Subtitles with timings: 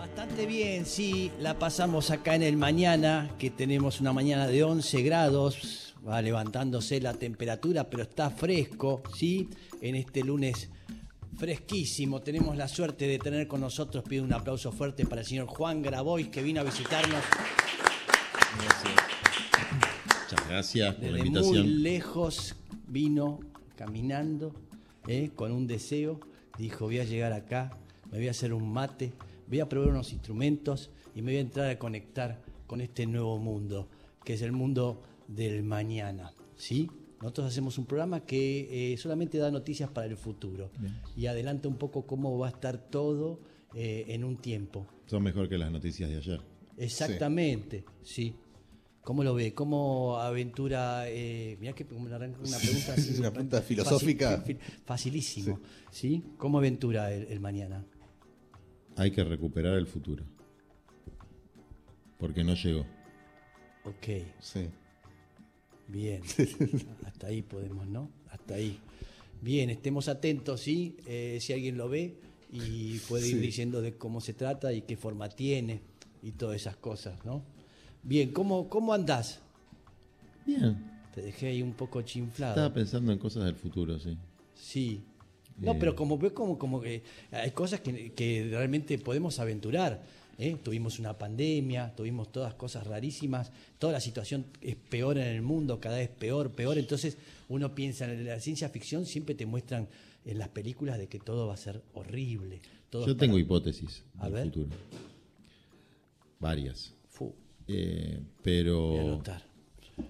[0.00, 5.02] Bastante bien, sí, la pasamos acá en el mañana, que tenemos una mañana de 11
[5.02, 9.50] grados, va levantándose la temperatura, pero está fresco, ¿sí?
[9.82, 10.70] En este lunes
[11.36, 15.48] fresquísimo, tenemos la suerte de tener con nosotros, pido un aplauso fuerte para el señor
[15.48, 17.22] Juan Grabois, que vino a visitarnos
[20.22, 21.82] Muchas gracias por la desde muy invitación.
[21.82, 22.56] lejos,
[22.86, 23.40] vino
[23.76, 24.54] caminando,
[25.06, 25.30] ¿eh?
[25.36, 26.20] con un deseo,
[26.56, 27.76] dijo, voy a llegar acá,
[28.10, 29.12] me voy a hacer un mate,
[29.50, 33.38] voy a probar unos instrumentos y me voy a entrar a conectar con este nuevo
[33.38, 33.88] mundo,
[34.24, 36.88] que es el mundo del mañana, ¿sí?
[37.20, 40.70] Nosotros hacemos un programa que eh, solamente da noticias para el futuro
[41.16, 43.40] y adelanta un poco cómo va a estar todo
[43.74, 44.86] eh, en un tiempo.
[45.06, 46.40] Son mejor que las noticias de ayer.
[46.78, 48.34] Exactamente, sí.
[49.02, 49.52] ¿Cómo lo ve?
[49.54, 51.08] ¿Cómo aventura?
[51.08, 53.18] Eh, mirá que me arranca una pregunta así.
[53.18, 54.42] Una pregunta filosófica.
[54.44, 55.60] Facil- facilísimo.
[55.90, 56.22] ¿Sí?
[56.38, 57.84] ¿Cómo aventura el, el mañana?
[58.96, 60.24] Hay que recuperar el futuro.
[62.18, 62.80] Porque no llegó.
[63.84, 64.68] Ok, Sí.
[65.88, 66.22] bien.
[67.06, 68.10] Hasta ahí podemos, ¿no?
[68.30, 68.78] Hasta ahí.
[69.40, 70.96] Bien, estemos atentos, ¿sí?
[71.06, 72.20] Eh, si alguien lo ve
[72.52, 73.40] y puede ir Sí.
[73.40, 75.80] diciendo de cómo se trata y qué forma tiene
[76.22, 77.42] y todas esas cosas, ¿no?
[78.02, 79.40] Bien, ¿cómo, cómo andás?
[80.46, 80.90] Bien.
[81.14, 82.52] Te dejé ahí un poco chinflado.
[82.52, 84.16] Estaba pensando en cosas del futuro, sí.
[84.54, 85.02] Sí.
[85.60, 85.76] No, Eh.
[85.78, 90.02] pero como veo como, como que hay cosas que, que realmente podemos aventurar.
[90.38, 90.56] ¿eh?
[90.62, 95.78] Tuvimos una pandemia, tuvimos todas cosas rarísimas, toda la situación es peor en el mundo,
[95.80, 96.78] cada vez peor, peor.
[96.78, 99.86] Entonces uno piensa en la ciencia ficción, siempre te muestran
[100.24, 102.60] en las películas de que todo va a ser horrible.
[102.88, 104.44] Todo Yo tengo para- hipótesis A del ver.
[104.44, 104.68] futuro.
[106.38, 106.94] Varias.
[107.08, 107.34] Fu,
[107.68, 109.22] Eh, pero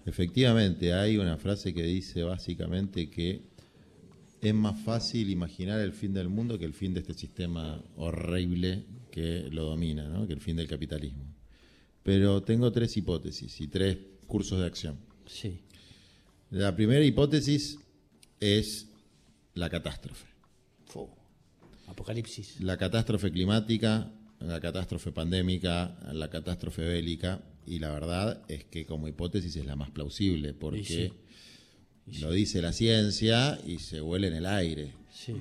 [0.06, 3.42] efectivamente hay una frase que dice básicamente que
[4.40, 8.84] es más fácil imaginar el fin del mundo que el fin de este sistema horrible
[9.10, 10.26] que lo domina, ¿no?
[10.26, 11.24] que el fin del capitalismo.
[12.02, 14.98] Pero tengo tres hipótesis y tres cursos de acción.
[15.26, 15.60] Sí.
[16.50, 17.78] La primera hipótesis
[18.40, 18.88] es
[19.54, 20.26] la catástrofe.
[20.86, 21.08] Fu.
[21.86, 22.60] Apocalipsis.
[22.60, 29.06] La catástrofe climática, la catástrofe pandémica, la catástrofe bélica, y la verdad es que como
[29.06, 31.12] hipótesis es la más plausible, porque
[32.20, 34.92] lo dice la ciencia y se huele en el aire.
[35.12, 35.34] Sí.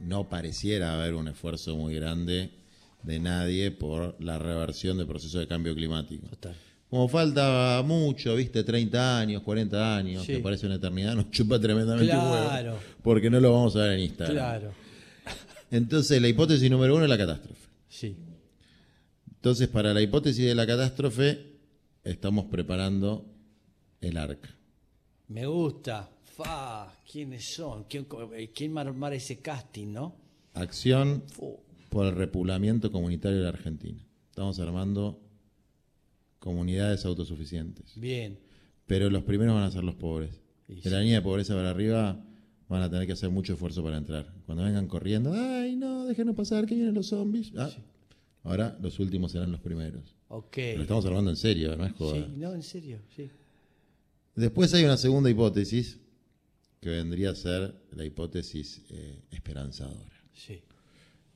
[0.00, 2.50] No pareciera haber un esfuerzo muy grande
[3.02, 6.26] de nadie por la reversión del proceso de cambio climático.
[6.28, 6.54] Total.
[6.88, 10.34] Como falta mucho, viste, 30 años, 40 años, Sí.
[10.34, 12.78] que parece una eternidad, nos chupa tremendamente huevo, Claro.
[13.02, 14.36] porque no lo vamos a ver en Instagram.
[14.36, 14.72] Claro.
[15.70, 17.68] Entonces, la hipótesis número uno es la catástrofe.
[17.88, 18.16] Sí.
[19.34, 21.58] Entonces, para la hipótesis de la catástrofe,
[22.04, 23.26] estamos preparando
[24.00, 24.54] el arca.
[25.28, 26.10] Me gusta.
[26.36, 27.84] Fa, ¿quiénes son?
[27.84, 28.06] ¿Quién,
[28.52, 30.16] quién va a armar ese casting, no?
[30.52, 31.22] Acción
[31.90, 34.04] por el repoblamiento comunitario de la Argentina.
[34.30, 35.20] Estamos armando
[36.40, 37.92] comunidades autosuficientes.
[37.94, 38.38] Bien.
[38.86, 40.40] Pero los primeros van a ser los pobres.
[40.66, 42.20] Y De la línea de pobreza para arriba
[42.68, 44.34] van a tener que hacer mucho esfuerzo para entrar.
[44.44, 47.52] Cuando vengan corriendo, ay, no, déjenos pasar, que vienen los zombies.
[47.56, 47.70] Ah,
[48.42, 50.16] Ahora los últimos serán los primeros.
[50.28, 50.52] Ok.
[50.54, 52.16] Pero estamos hablando en serio, no es joda.
[52.16, 53.30] Sí, no, en serio, sí.
[54.34, 56.00] Después hay una segunda hipótesis
[56.84, 60.60] que vendría a ser la hipótesis eh, esperanzadora, Sí.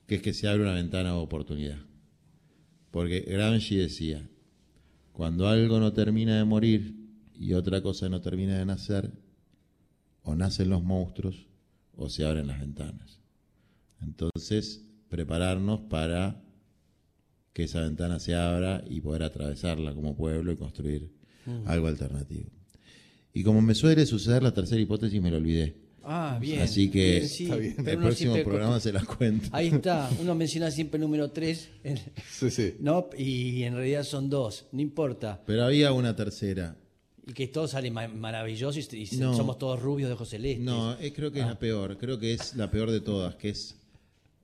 [0.05, 1.79] que es que se abre una ventana de oportunidad.
[2.91, 4.29] Porque Gramsci decía,
[5.11, 6.93] cuando algo no termina de morir
[7.33, 9.11] y otra cosa no termina de nacer,
[10.21, 11.47] o nacen los monstruos
[11.95, 13.19] o se abren las ventanas.
[14.01, 16.43] Entonces, prepararnos para
[17.53, 21.11] que esa ventana se abra y poder atravesarla como pueblo y construir
[21.65, 22.51] algo alternativo.
[23.33, 25.75] Y como me suele suceder la tercera hipótesis, me lo olvidé.
[26.03, 26.61] Ah, bien.
[26.61, 27.75] Así que Bien, sí, está bien.
[27.77, 29.49] pero el próximo programa se las cuento.
[29.51, 31.69] Ahí está, uno menciona siempre el número 3,
[32.31, 32.75] Sí, sí.
[32.79, 33.09] ¿no?
[33.17, 35.41] Y en realidad son dos, no importa.
[35.45, 36.75] Pero había una tercera.
[37.27, 39.35] Y que todo sale ma- maravilloso y, No.
[39.35, 40.65] somos todos rubios de ojos celestes.
[40.65, 41.95] No, eh, creo que es la peor.
[41.99, 43.75] Creo que es la peor de todas, que es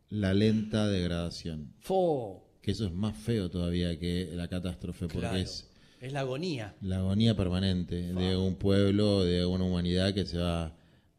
[0.10, 1.74] la lenta degradación.
[1.80, 5.38] Fo, Que eso es más feo todavía que la catástrofe, porque claro.
[5.38, 5.68] es
[6.06, 6.76] Es la agonía.
[6.82, 10.76] la agonía permanente de un pueblo, de una humanidad que se va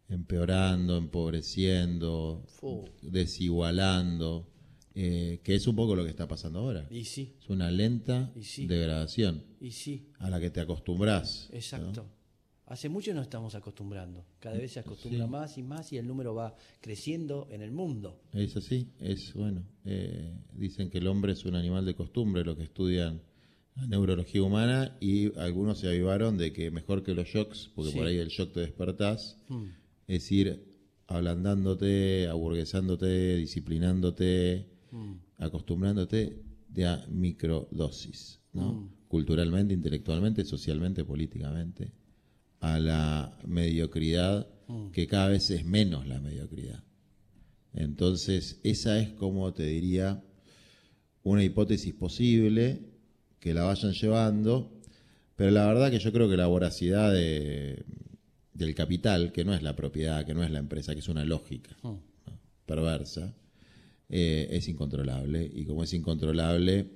[0.08, 2.84] empeorando, empobreciendo, Fu.
[3.02, 4.48] desigualando,
[4.94, 6.86] eh, que es un poco lo que está pasando ahora.
[6.90, 8.66] Y sí, Es una lenta Y sí.
[8.66, 11.48] degradación y sí, a la que te acostumbras.
[11.52, 12.06] exacto.
[12.68, 14.24] Hace mucho nos estamos acostumbrando.
[14.40, 18.20] Cada vez se acostumbra más y más y el número va creciendo en el mundo.
[18.32, 19.62] Es así, es bueno.
[19.84, 23.22] eh, dicen que el hombre es un animal de costumbre, lo que estudian
[23.88, 27.98] neurología humana, y algunos se avivaron de que mejor que los shocks, porque Sí.
[27.98, 29.64] por ahí el shock te despertás, Mm.
[30.08, 30.64] es ir
[31.08, 35.12] ablandándote, aburguesándote, disciplinándote, Mm.
[35.38, 38.88] acostumbrándote de a microdosis, ¿no?
[39.08, 41.92] culturalmente, intelectualmente, socialmente, políticamente,
[42.60, 44.48] a la mediocridad,
[44.92, 46.82] que cada vez es menos la mediocridad.
[47.72, 50.24] Entonces, esa es como te diría
[51.22, 52.80] una hipótesis posible
[53.40, 54.70] que la vayan llevando,
[55.36, 57.84] pero la verdad que yo creo que la voracidad de,
[58.54, 61.24] del capital, que no es la propiedad, que no es la empresa, que es una
[61.24, 62.00] lógica ¿no?
[62.64, 63.34] perversa,
[64.08, 65.50] eh, es incontrolable.
[65.54, 66.90] Y como es incontrolable,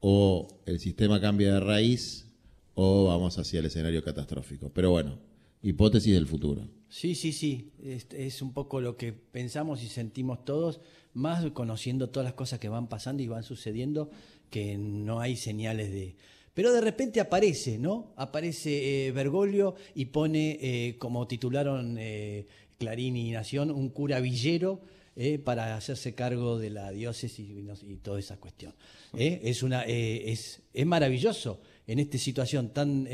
[0.00, 2.26] o el sistema cambia de raíz
[2.74, 4.70] o vamos hacia el escenario catastrófico.
[4.72, 5.18] Pero bueno,
[5.62, 6.68] hipótesis del futuro.
[6.88, 10.80] Sí, sí, sí, es, es, un poco lo que pensamos y sentimos todos,
[11.12, 14.10] más conociendo todas las cosas que van pasando y van sucediendo,
[14.50, 16.14] que no hay señales de...
[16.54, 18.12] Pero de repente aparece, ¿no?
[18.16, 22.46] Aparece eh, Bergoglio y pone, eh, como titularon eh,
[22.78, 24.80] Clarín y Nación, un cura villero
[25.16, 28.72] eh, para hacerse cargo de la diócesis y, y toda esa cuestión.
[29.16, 29.40] ¿eh?
[29.42, 33.08] Es, una, es, es maravilloso en esta situación tan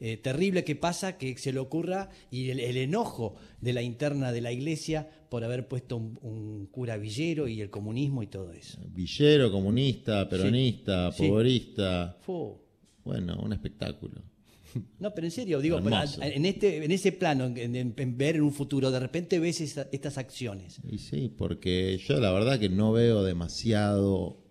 [0.00, 4.32] eh, terrible que pasa que se le ocurra y el, el enojo de la interna
[4.32, 8.52] de la iglesia por haber puesto un, un cura villero y el comunismo y todo
[8.52, 8.78] eso.
[8.88, 11.28] Villero, comunista, peronista, Sí.
[11.28, 12.18] pobrista.
[13.04, 14.22] Bueno, un espectáculo.
[14.98, 18.42] No, pero en serio, digo, en, este, en ese plano, en, en- en ver en
[18.42, 20.80] un futuro, de repente ves esa- estas acciones.
[20.90, 24.42] Y sí, porque yo la verdad que no veo demasiado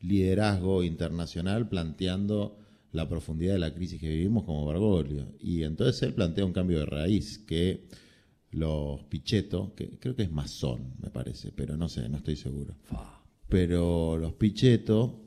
[0.00, 2.58] liderazgo internacional planteando
[2.92, 5.32] la profundidad de la crisis que vivimos como Bergoglio.
[5.40, 7.86] Y entonces él plantea un cambio de raíz que
[8.50, 12.74] los Pichetto, que creo que es masón, me parece, pero no sé, no estoy seguro.
[13.48, 15.20] Pero los Pichetto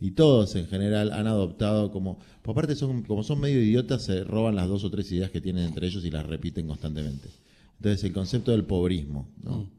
[0.00, 4.24] y todos en general han adoptado como, por aparte son, como son medio idiotas, se
[4.24, 7.28] roban las dos o tres ideas que tienen entre ellos y las repiten constantemente.
[7.76, 9.70] Entonces el concepto del pobrismo, ¿no?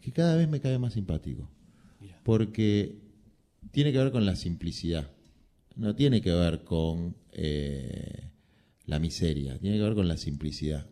[0.00, 1.48] que cada vez me cae más simpático,
[2.00, 2.20] Mira.
[2.22, 2.96] porque
[3.72, 5.10] tiene que ver con la simplicidad,
[5.76, 8.30] no tiene que ver con eh,
[8.86, 10.86] la miseria, tiene que ver con la simplicidad.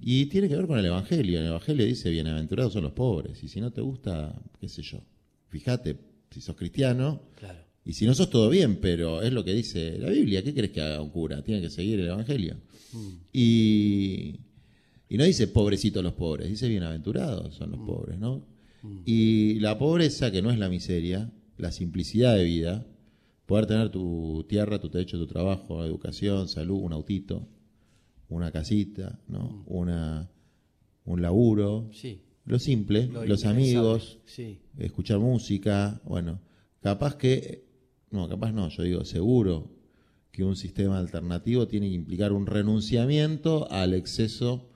[0.00, 1.38] Y tiene que ver con el Evangelio.
[1.40, 3.42] El Evangelio dice, bienaventurados son los pobres.
[3.44, 4.98] Y si no te gusta, qué sé yo,
[5.48, 5.96] fíjate,
[6.30, 7.58] si sos cristiano, Claro.
[7.84, 10.42] y si no sos todo bien, pero es lo que dice la Biblia.
[10.42, 11.42] ¿Qué crees que haga un cura?
[11.42, 12.56] Tiene que seguir el Evangelio.
[13.32, 14.40] Y,
[15.08, 18.46] y no dice pobrecitos los pobres, dice bienaventurados son los pobres, ¿no?
[19.06, 22.86] Y la pobreza, que no es la miseria, la simplicidad de vida,
[23.46, 27.48] poder tener tu tierra, tu techo, tu trabajo, educación, salud, un autito,
[28.28, 29.62] una casita, ¿no?
[29.66, 30.30] Una,
[31.04, 32.20] un laburo, Sí.
[32.44, 34.60] lo simple, Lo los amigos, Sí.
[34.78, 36.40] escuchar música, bueno,
[36.80, 37.64] capaz que,
[38.10, 39.70] no, capaz no, yo digo seguro
[40.30, 44.70] que un sistema alternativo tiene que implicar un renunciamiento al exceso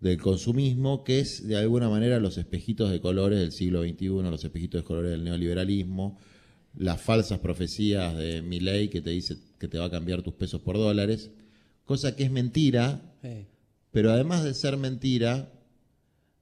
[0.00, 4.44] del consumismo, que es de alguna manera los espejitos de colores del siglo XXI, los
[4.44, 6.18] espejitos de colores del neoliberalismo,
[6.74, 10.60] las falsas profecías de Milley que te dice que te va a cambiar tus pesos
[10.60, 11.30] por dólares,
[11.84, 13.02] cosa que es mentira,
[13.90, 15.52] pero además de ser mentira,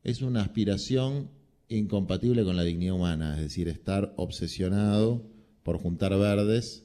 [0.05, 1.31] es una aspiración
[1.69, 5.23] incompatible con la dignidad humana, es decir, estar obsesionado
[5.63, 6.85] por juntar verdes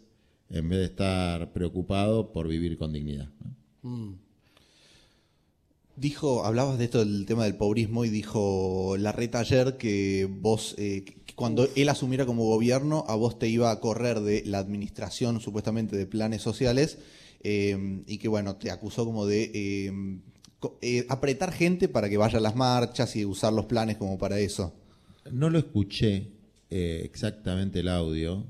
[0.49, 3.29] en vez de estar preocupado por vivir con dignidad.
[3.81, 4.22] mm.
[5.95, 11.03] Dijo, hablabas de esto del tema del pobrismo y dijo Larreta ayer que vos, eh,
[11.05, 15.39] que cuando él asumiera como gobierno, a vos te iba a correr de la administración
[15.39, 16.97] supuestamente de planes sociales
[17.43, 19.91] eh, y que bueno, te acusó como de eh,
[20.59, 24.17] co- eh, apretar gente para que vaya a las marchas y usar los planes como
[24.17, 24.73] para eso.
[25.31, 26.27] No lo escuché
[26.69, 28.45] eh, exactamente el audio.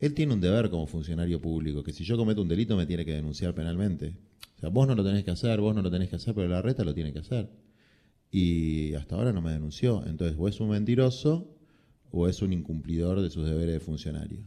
[0.00, 3.04] Él tiene un deber como funcionario público, que si yo cometo un delito me tiene
[3.04, 4.14] que denunciar penalmente.
[4.60, 6.60] Sea, vos no lo tenés que hacer, vos no lo tenés que hacer, pero la
[6.60, 7.48] reta lo tiene que hacer.
[8.30, 10.04] Y hasta ahora no me denunció.
[10.06, 11.56] Entonces, o es un mentiroso
[12.10, 14.40] o es un incumplidor de sus deberes de funcionario.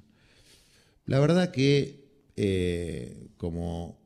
[1.06, 4.00] La verdad que, eh, como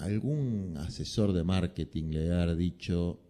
[0.00, 3.20] algún asesor de marketing le haber dicho,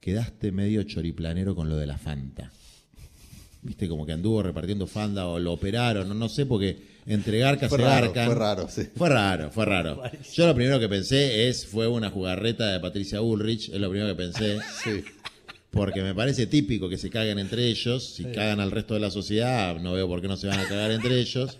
[0.00, 2.52] quedaste medio choriplanero con lo de la Fanta.
[3.64, 7.70] Viste, como que anduvo repartiendo Fanta o lo operaron, no, no sé, porque entre garcas
[7.70, 8.26] Fue se raro, garcan.
[8.26, 8.82] fue raro, sí.
[8.94, 10.02] Fue raro, fue raro.
[10.34, 14.14] Yo lo primero que pensé es, fue una jugarreta de Patricia Bullrich, es lo primero
[14.14, 14.58] que pensé.
[14.84, 15.02] Sí.
[15.70, 18.14] Porque me parece típico que se caguen entre ellos.
[18.14, 20.68] Si cagan al resto de la sociedad, no veo por qué no se van a
[20.68, 21.58] cagar entre ellos.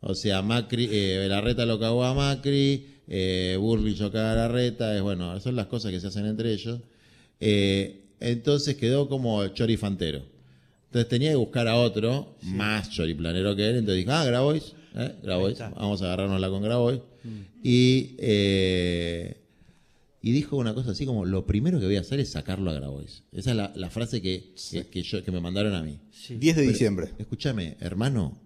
[0.00, 4.96] O sea, Macri, eh, Larreta lo cagó a Macri, eh, Bullrich lo caga a Larreta.
[4.96, 6.80] Es, bueno, son las cosas que se hacen entre ellos.
[7.38, 10.22] Eh, entonces quedó como chorifantero.
[10.90, 13.76] Entonces tenía que buscar a otro más choriplanero que él.
[13.76, 15.14] Entonces dije, ah, Grabois, ¿eh?
[15.22, 17.00] Grabois, vamos a agarrárnosla con Grabois.
[17.62, 19.40] Y eh,
[20.22, 22.74] y dijo una cosa así como, lo primero que voy a hacer es sacarlo a
[22.74, 23.22] Grabois.
[23.32, 25.98] Esa es la, la frase que, que, que yo, que me mandaron a mí.
[26.10, 26.34] Sí.
[26.34, 27.10] 10 de diciembre.
[27.18, 28.38] Escúchame, hermano,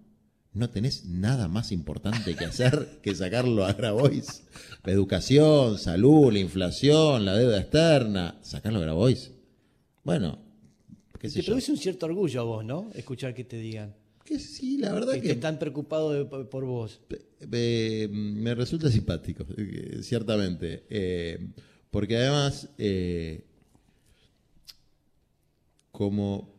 [0.53, 4.45] no tenés nada más importante que hacer que sacarlo a Grabois.
[4.85, 9.33] La educación, salud, la inflación, la deuda externa, sacarlo a Grabois.
[10.05, 10.44] Bueno,
[11.25, 11.53] qué sé Te yo.
[11.53, 12.91] produce un cierto orgullo a vos, ¿no?
[12.95, 13.95] Escuchar que te digan.
[14.25, 17.01] Que sí, la verdad Que, que, están preocupados por, vos.
[17.51, 20.85] eh, me resulta simpático, eh, ciertamente.
[20.91, 21.39] Eh,
[21.91, 23.45] porque además, eh,
[25.91, 26.54] como...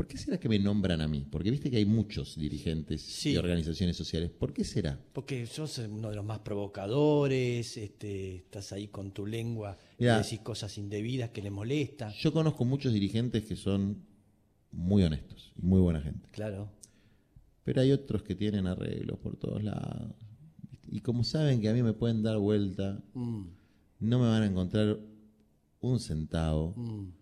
[0.00, 1.26] ¿Por qué será que me nombran a mí?
[1.30, 3.32] Porque viste que hay muchos dirigentes Sí.
[3.32, 4.30] y organizaciones sociales.
[4.30, 4.98] ¿Por qué será?
[5.12, 10.18] Porque sos uno de los más provocadores, este, estás ahí con tu lengua Mirá.
[10.18, 12.12] y decís cosas indebidas que le molestan.
[12.18, 14.02] Yo conozco muchos dirigentes que son
[14.72, 16.30] muy honestos y muy buena gente.
[16.32, 16.70] Claro.
[17.62, 20.14] Pero hay otros que tienen arreglos por todos lados.
[20.88, 23.42] Y como saben que a mí me pueden dar vuelta, Mm,
[24.00, 24.98] no me van a encontrar
[25.80, 26.72] un centavo.
[26.74, 27.19] mm.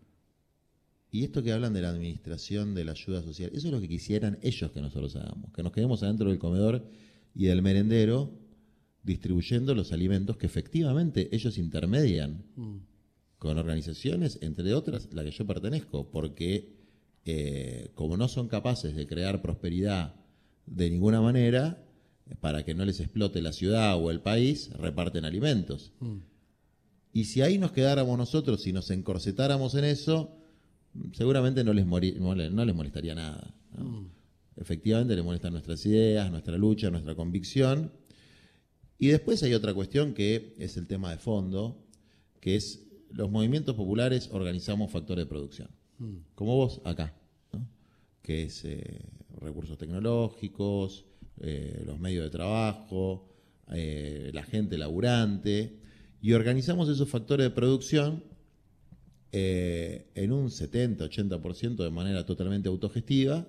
[1.11, 3.89] Y esto que hablan de la administración de la ayuda social, eso es lo que
[3.89, 6.85] quisieran ellos que nosotros hagamos, que nos quedemos adentro del comedor
[7.35, 8.33] y del merendero
[9.03, 12.77] distribuyendo los alimentos que efectivamente ellos intermedian Mm.
[13.39, 16.77] con organizaciones, entre otras la que yo pertenezco, porque
[17.25, 20.15] eh, como no son capaces de crear prosperidad
[20.67, 21.85] de ninguna manera,
[22.41, 25.93] para que no les explote la ciudad o el país, reparten alimentos.
[26.01, 26.19] Mm.
[27.13, 30.38] Y si ahí nos quedáramos nosotros y nos encorsetáramos en eso,
[31.13, 33.55] seguramente no les, mori- no le- no les molestaría nada.
[33.77, 34.09] ¿no?
[34.57, 37.93] Efectivamente les molestan nuestras ideas, nuestra lucha, nuestra convicción.
[38.99, 41.87] Y después hay otra cuestión que es el tema de fondo,
[42.41, 45.71] que es los movimientos populares organizamos factores de producción.
[46.35, 47.15] Como vos acá,
[47.53, 47.67] ¿no?
[48.23, 49.01] que es eh,
[49.41, 51.05] recursos tecnológicos,
[51.41, 53.29] eh, los medios de trabajo,
[53.73, 55.79] eh, la gente laburante,
[56.21, 58.25] y organizamos esos factores de producción
[59.33, 63.47] eh, en un 70-80% de manera totalmente autogestiva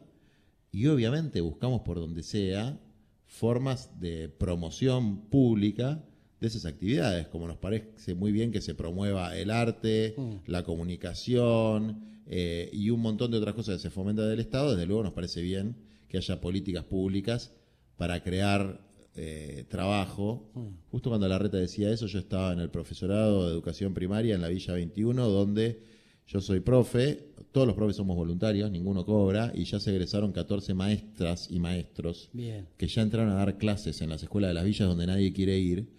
[0.72, 2.80] y obviamente buscamos por donde sea
[3.26, 6.04] formas de promoción pública
[6.40, 12.04] de esas actividades, como nos parece muy bien que se promueva el arte, la comunicación
[12.26, 15.14] eh, y un montón de otras cosas que se fomentan del Estado, desde luego nos
[15.14, 15.76] parece bien
[16.08, 17.54] que haya políticas públicas
[17.98, 18.89] para crear
[19.22, 20.50] eh, trabajo.
[20.92, 24.42] Justo cuando la reta decía eso, yo estaba en el profesorado de educación primaria en
[24.42, 25.82] la Villa 21, donde
[26.26, 30.74] yo soy profe, todos los profes somos voluntarios, ninguno cobra, y ya se egresaron 14
[30.74, 32.68] maestras y maestros Bien.
[32.78, 35.58] que ya entraron a dar clases en las escuelas de las villas donde nadie quiere
[35.60, 35.90] ir.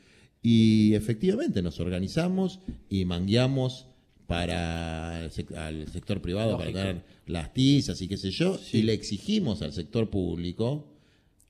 [0.43, 3.87] Y efectivamente nos organizamos y mangueamos
[4.27, 6.73] para el sec- al sector privado Lógico.
[6.73, 8.79] para dar las tizas y qué sé yo, Sí.
[8.79, 10.90] y le exigimos al sector público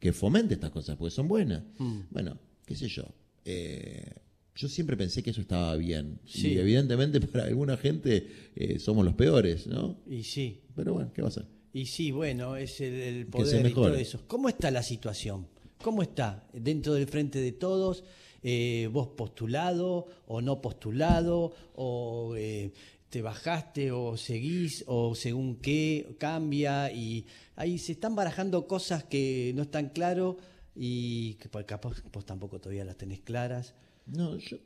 [0.01, 1.63] que fomente estas cosas, porque son buenas.
[1.79, 2.01] Mm.
[2.11, 3.05] Bueno, qué sé yo.
[3.45, 4.15] eh,
[4.57, 6.21] yo siempre pensé que eso estaba bien.
[6.27, 6.49] Sí.
[6.55, 8.27] Y evidentemente para alguna gente
[8.57, 9.97] eh, somos los peores, ¿no?
[10.07, 11.47] Y sí, Pero bueno, ¿qué va a ser?
[11.73, 13.93] y sí, bueno, es el, el poder y mejore.
[13.93, 14.21] todo eso.
[14.27, 15.47] ¿Cómo está la situación?
[15.83, 18.03] ¿Cómo está dentro del frente de todos?
[18.43, 21.55] Eh, ¿Vos postulado o no postulado?
[21.77, 22.73] ¿O eh,
[23.09, 24.83] te bajaste o seguís?
[24.89, 26.91] ¿O según qué cambia?
[26.93, 27.25] Y
[27.61, 30.39] ahí se están barajando cosas que no están claro
[30.75, 33.75] y que por- capaz vos tampoco todavía las tenés claras.
[34.07, 34.57] No, yo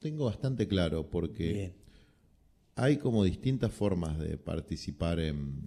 [0.00, 1.72] tengo bastante claro porque Bien.
[2.76, 5.60] hay como distintas formas de participar en,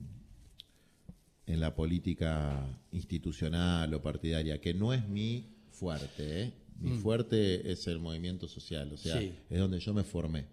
[1.47, 6.43] en la política institucional o partidaria, que no es mi fuerte.
[6.43, 6.53] ¿eh?
[6.79, 9.19] Mi fuerte es el movimiento social, o sea, Mm.
[9.19, 9.33] Sí.
[9.49, 10.45] es donde yo me formé.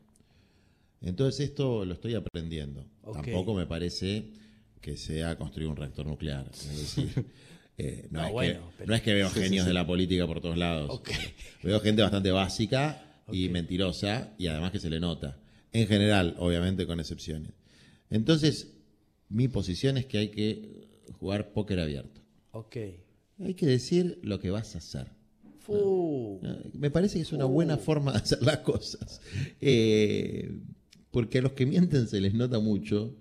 [1.01, 2.87] Entonces esto lo estoy aprendiendo.
[3.03, 4.33] Tampoco me parece
[4.83, 6.47] que sea construir un reactor nuclear.
[6.53, 7.25] Es decir,
[7.79, 10.27] eh, no, No, es bueno, que, pero- no es que veo genios de la política
[10.27, 11.01] por todos lados.
[11.63, 15.39] Veo gente bastante básica y mentirosa y además que se le nota.
[15.73, 17.53] En general, obviamente con excepciones.
[18.11, 18.75] Entonces,
[19.31, 22.21] mi posición es que hay que jugar póker abierto.
[22.51, 22.77] Ok.
[23.39, 25.07] Hay que decir lo que vas a hacer.
[25.61, 26.41] Fu.
[26.43, 29.21] Eh, Me parece que es una buena forma de hacer las cosas.
[29.61, 30.51] Eh,
[31.13, 33.15] porque a los que mienten se les nota mucho.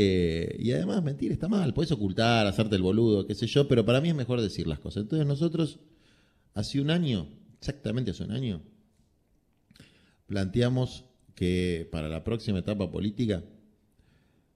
[0.00, 1.74] Eh, y además mentir está mal.
[1.74, 4.78] Puedes ocultar, hacerte el boludo, qué sé yo, pero para mí es mejor decir las
[4.78, 5.02] cosas.
[5.02, 5.80] Entonces nosotros,
[6.54, 7.26] hace un año,
[7.58, 8.62] exactamente hace un año,
[10.26, 13.42] planteamos que para la próxima etapa política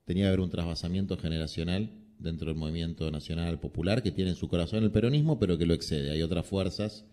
[0.04, 4.46] tenía que haber un trasvasamiento generacional dentro del movimiento nacional popular que tiene en su
[4.46, 6.12] corazón el peronismo, pero que lo excede.
[6.12, 7.04] Hay otras fuerzas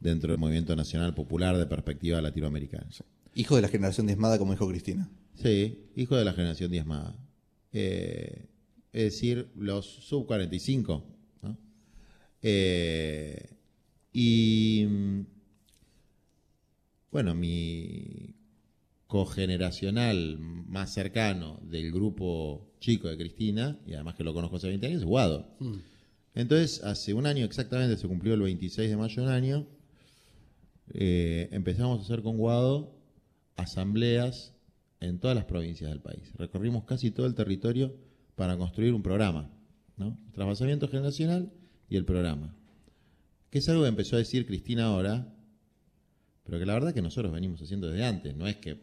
[0.00, 2.88] dentro del movimiento nacional popular de perspectiva latinoamericana.
[3.32, 5.08] Hijo de la generación diezmada, como dijo Cristina.
[5.34, 7.14] Sí, hijo de la generación diezmada.
[7.78, 8.48] Eh,
[8.90, 11.04] es decir, los sub 45.
[11.42, 11.58] ¿no?
[12.40, 13.50] Eh,
[14.14, 15.20] y mm,
[17.10, 18.34] bueno, mi
[19.06, 24.86] cogeneracional más cercano del grupo chico de Cristina, y además que lo conozco hace 20
[24.86, 25.54] años, es Guado.
[26.34, 29.66] Entonces, hace un año exactamente, se cumplió el 26 de mayo de un año,
[30.94, 32.96] eh, empezamos a hacer con Guado
[33.56, 34.55] asambleas
[35.00, 36.32] en todas las provincias del país.
[36.36, 37.94] Recorrimos casi todo el territorio
[38.34, 39.50] para construir un programa,
[39.96, 40.18] ¿no?
[40.32, 41.52] Trasvasamiento generacional
[41.88, 42.54] y el programa.
[43.50, 45.32] Que es algo que empezó a decir Cristina ahora,
[46.44, 48.36] pero que la verdad que nosotros venimos haciendo desde antes.
[48.36, 48.78] No es que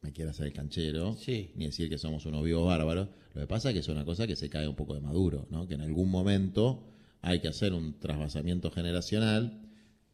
[0.00, 1.52] me quiera hacer el canchero, Sí.
[1.56, 3.08] ni decir que somos unos vivos bárbaros.
[3.34, 5.46] Lo que pasa es que es una cosa que se cae un poco de maduro,
[5.50, 5.66] ¿no?
[5.66, 6.84] Que en algún momento
[7.20, 9.60] hay que hacer un trasvasamiento generacional,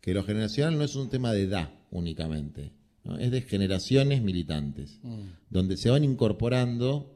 [0.00, 2.72] que lo generacional no es un tema de edad únicamente,
[3.04, 3.18] ¿no?
[3.18, 4.98] es de generaciones militantes,
[5.50, 7.10] donde se van incorporando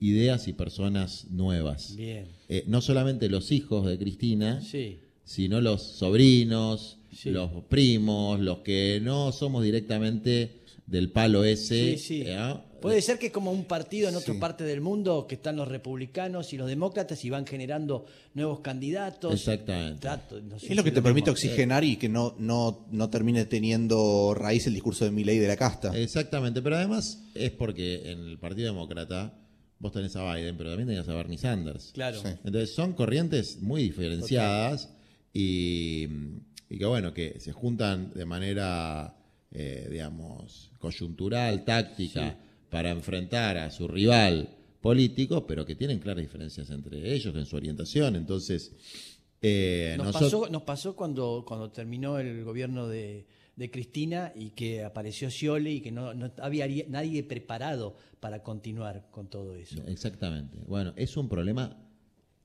[0.00, 1.94] ideas y personas nuevas.
[1.96, 2.26] Bien.
[2.48, 4.98] Eh, no solamente los hijos de Cristina, Sí.
[5.24, 7.30] sino los sobrinos, Sí.
[7.30, 11.96] los primos, los que no somos directamente del palo ese.
[11.96, 12.22] Sí, sí.
[12.26, 12.54] ¿eh?
[12.84, 14.38] Puede ser que es como un partido en otra Sí.
[14.40, 19.32] parte del mundo que están los republicanos y los demócratas y van generando nuevos candidatos.
[19.34, 20.00] Exactamente.
[20.00, 21.32] Trato- no sé Es lo si que te permite mismo.
[21.32, 25.56] oxigenar y que no, no, no termine teniendo raíz el discurso de Milei de la
[25.56, 25.96] casta.
[25.98, 29.32] Exactamente, pero además es porque en el Partido Demócrata
[29.78, 31.90] vos tenés a Biden, pero también tenés a Bernie Sanders.
[31.92, 32.20] Claro.
[32.20, 32.28] Sí.
[32.44, 34.90] Entonces son corrientes muy diferenciadas
[35.32, 36.06] y,
[36.70, 39.16] y que bueno, que se juntan de manera,
[39.52, 42.38] eh, digamos, coyuntural, táctica,
[42.74, 44.48] para enfrentar a su rival
[44.80, 48.16] político, pero que tienen claras diferencias entre ellos en su orientación.
[48.16, 48.72] Entonces,
[49.40, 54.50] eh, Nos, nosotros- pasó, nos pasó cuando, cuando terminó el gobierno de, de Cristina y
[54.50, 59.80] que apareció Scioli y que no, no había nadie preparado para continuar con todo eso.
[59.86, 60.58] Exactamente.
[60.66, 61.76] Bueno, es un problema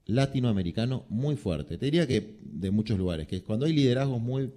[0.05, 1.79] latinoamericano muy fuerte.
[1.79, 4.51] Te diría que de muchos lugares, que es cuando hay liderazgos muy,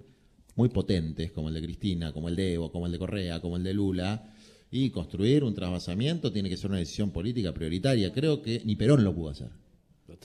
[0.55, 3.57] muy potentes, como el de Cristina, como el de Evo, como el de Correa, como
[3.57, 4.29] el de Lula,
[4.75, 8.11] y construir un trasvasamiento tiene que ser una decisión política prioritaria.
[8.11, 9.49] Creo que ni Perón lo pudo hacer.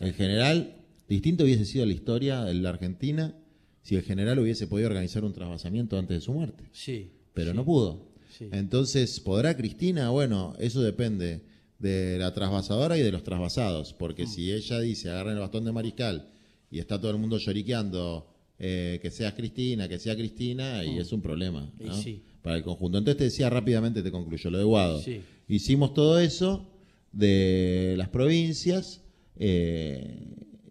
[0.01, 0.75] En general,
[1.07, 3.35] distinto hubiese sido la historia de la Argentina
[3.83, 7.11] si el general hubiese podido organizar un trasvasamiento antes de su muerte Sí.
[7.35, 8.07] pero sí, no pudo.
[8.39, 8.49] sí.
[8.53, 10.09] Entonces, ¿podrá Cristina?
[10.11, 11.43] Bueno, eso depende
[11.79, 14.29] de la trasvasadora y de los trasvasados, porque Mm.
[14.29, 16.27] si ella dice agarren el bastón de mariscal
[16.71, 18.27] y está todo el mundo lloriqueando
[18.61, 21.93] eh, que seas Cristina, que sea Cristina, y es un problema Mm.
[22.03, 22.23] Sí.
[22.49, 22.99] Para el conjunto.
[22.99, 25.03] Entonces te decía rápidamente, te concluyo, lo de Guado.
[25.03, 25.21] Sí.
[25.49, 26.67] Hicimos todo eso
[27.13, 29.03] de las provincias.
[29.37, 30.17] eh,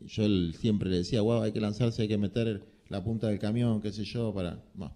[0.07, 3.81] yo siempre le decía, Guado, hay que lanzarse, hay que meter la punta del camión,
[3.81, 4.63] qué sé yo, para...
[4.75, 4.91] no.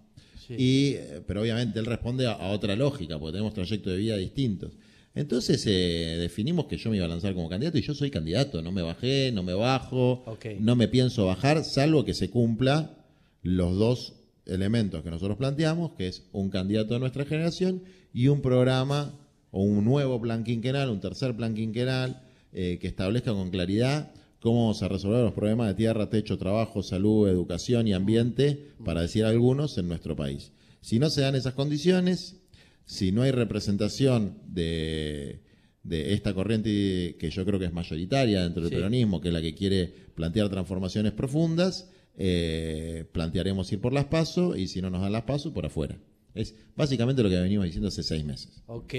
[0.46, 0.54] Sí.
[0.58, 4.16] Y, eh, pero obviamente él responde a, a otra lógica, porque tenemos trayectos de vida
[4.16, 4.72] distintos.
[5.14, 8.62] Entonces eh, definimos que yo me iba a lanzar como candidato y yo soy candidato,
[8.62, 10.24] no me bajé, no me bajo,
[10.58, 12.96] no me pienso bajar, salvo que se cumpla
[13.42, 14.14] los dos
[14.46, 19.18] elementos que nosotros planteamos, que es un candidato de nuestra generación y un programa
[19.50, 24.62] o un nuevo plan quinquenal, un tercer plan quinquenal, eh, que establezca con claridad cómo
[24.62, 29.24] vamos a resolver los problemas de tierra, techo, trabajo, salud, educación y ambiente, para decir
[29.24, 30.50] algunos, en nuestro país.
[30.80, 32.40] Si no se dan esas condiciones,
[32.84, 35.42] si no hay representación de,
[35.84, 38.76] de esta corriente que yo creo que es mayoritaria dentro del Sí.
[38.76, 44.56] peronismo, que es la que quiere plantear transformaciones profundas, eh, plantearemos ir por las pasos
[44.58, 45.98] y si no nos dan las pasos, por afuera.
[46.34, 48.62] Es básicamente lo que venimos diciendo hace seis meses.
[48.66, 48.94] Ok,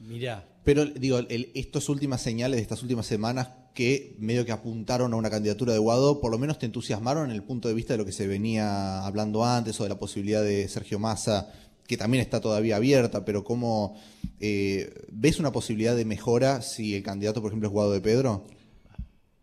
[0.00, 0.48] mirá.
[0.64, 5.16] Pero digo, el- estas últimas señales de estas últimas semanas que medio que apuntaron a
[5.16, 7.98] una candidatura de Guado, por lo menos te entusiasmaron en el punto de vista de
[7.98, 11.52] lo que se venía hablando antes o de la posibilidad de Sergio Massa,
[11.86, 13.98] que también está todavía abierta, pero ¿cómo
[14.40, 18.44] eh, ves una posibilidad de mejora si el candidato, por ejemplo, es Guado de Pedro?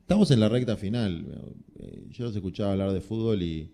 [0.09, 1.23] Estamos en la recta final.
[1.77, 3.71] Eh, Yo los escuchaba hablar de fútbol y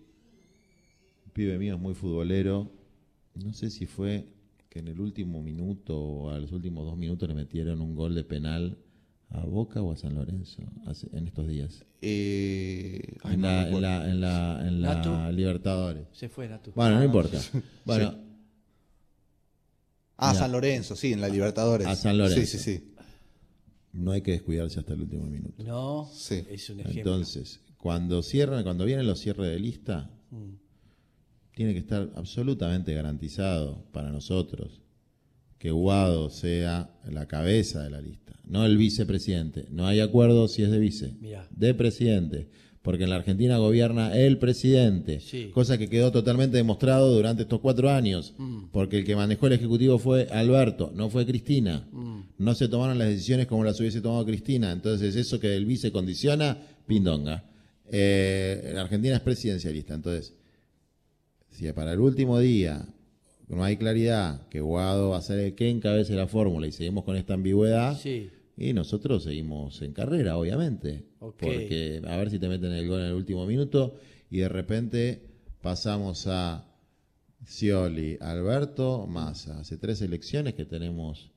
[1.24, 2.70] un pibe mío es muy futbolero.
[3.42, 4.28] No sé si fue
[4.68, 8.14] que en el último minuto o a los últimos dos minutos le metieron un gol
[8.14, 8.76] de penal
[9.30, 11.82] a Boca o a San Lorenzo hace- en estos días.
[12.02, 15.32] Eh, en, la, en, la, en, la, en la.
[15.32, 16.06] Libertadores.
[16.12, 16.70] Se fue Natu.
[16.74, 17.40] Bueno, no importa.
[17.86, 18.14] Bueno,
[20.18, 20.40] Ah, Mira.
[20.40, 21.86] San Lorenzo, sí, en la Libertadores.
[21.86, 22.40] A San Lorenzo.
[22.42, 22.92] Sí, sí, sí.
[23.96, 25.62] No hay que descuidarse hasta el último minuto.
[25.64, 26.44] No, Sí.
[26.48, 27.00] es un ejemplo.
[27.00, 30.10] Entonces, cuando cierran, cuando vienen los cierres de lista,
[31.54, 34.80] tiene que estar absolutamente garantizado para nosotros
[35.58, 39.66] que Guado sea la cabeza de la lista, no el vicepresidente.
[39.70, 41.48] No hay acuerdo si es de vice, Mirá.
[41.50, 42.50] de presidente,
[42.86, 45.50] porque en la Argentina gobierna el presidente, Sí.
[45.52, 48.32] cosa que quedó totalmente demostrado durante estos cuatro años,
[48.70, 51.88] porque el que manejó el Ejecutivo fue Alberto, no fue Cristina.
[52.38, 55.90] No se tomaron las decisiones como las hubiese tomado Cristina, entonces eso que el vice
[55.90, 57.42] condiciona, pindonga.
[57.90, 60.32] Eh, la Argentina es presidencialista, entonces
[61.50, 62.86] si para el último día
[63.48, 67.02] no hay claridad que Guado va a ser el que encabece la fórmula y seguimos
[67.02, 68.30] con esta ambigüedad, Sí.
[68.56, 71.04] Y nosotros seguimos en carrera, obviamente.
[71.18, 73.98] Porque a ver si te meten el gol en el último minuto
[74.30, 75.22] y de repente
[75.60, 76.66] pasamos a
[77.44, 79.60] Scioli, Alberto, Massa.
[79.60, 81.30] Hace tres elecciones que tenemos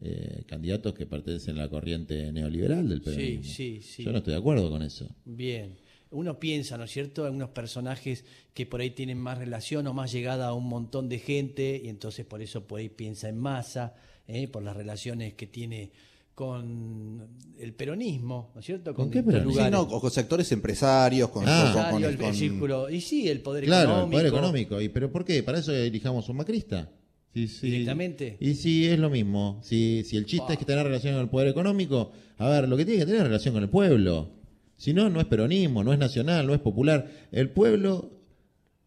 [0.00, 3.44] eh, candidatos que pertenecen a la corriente neoliberal del Sí, peronismo.
[3.54, 4.04] sí, sí.
[4.04, 5.08] Yo no estoy de acuerdo con eso.
[5.24, 5.76] Bien.
[6.10, 10.12] Uno piensa, ¿no es cierto?, algunos personajes que por ahí tienen más relación o más
[10.12, 13.94] llegada a un montón de gente y entonces por eso por ahí piensa en masa,
[14.28, 14.46] ¿eh?
[14.46, 15.90] por las relaciones que tiene
[16.34, 18.94] con el peronismo, ¿no es cierto?
[18.94, 19.64] ¿Con qué peronismo?
[19.64, 21.70] Sí, no, con sectores empresarios, con, Ah.
[21.72, 24.04] con- con- Empresario, el, con- el círculo, y sí, el poder Claro, económico.
[24.04, 24.80] el poder económico.
[24.80, 25.42] ¿Y pero por qué?
[25.42, 26.90] ¿Para eso elijamos un macrista?
[27.32, 27.70] Sí, sí.
[27.70, 28.36] ¿Directamente?
[28.40, 29.60] Y sí, es lo mismo.
[29.62, 32.76] Si, si el chiste es que tener relación con el poder económico, a ver, lo
[32.76, 34.30] que tiene que tener es relación con el pueblo.
[34.76, 37.08] Si no, no es peronismo, no es nacional, no es popular.
[37.32, 38.10] El pueblo,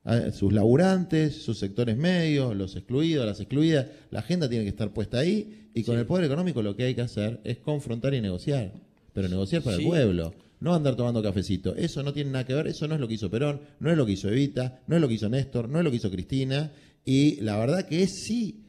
[0.08, 4.94] a- sus laburantes, sus sectores medios, los excluidos, las excluidas, la agenda tiene que estar
[4.94, 5.70] puesta ahí.
[5.74, 6.00] Y con Sí.
[6.00, 8.72] el poder económico lo que hay que hacer es confrontar y negociar.
[9.14, 9.84] Pero negociar para Sí.
[9.84, 10.34] el pueblo.
[10.60, 11.76] No andar tomando cafecito.
[11.76, 12.68] Eso no tiene nada que ver.
[12.68, 15.02] Eso no es lo que hizo Perón, no es lo que hizo Evita, no es
[15.02, 16.72] lo que hizo Néstor, no es lo que hizo Cristina.
[17.06, 18.64] Y la verdad que es sí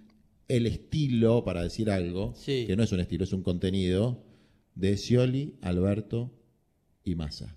[0.48, 2.64] el estilo, para decir algo, Sí.
[2.66, 4.22] que no es un estilo, es un contenido,
[4.74, 6.30] de Scioli, Alberto
[7.04, 7.56] y Massa.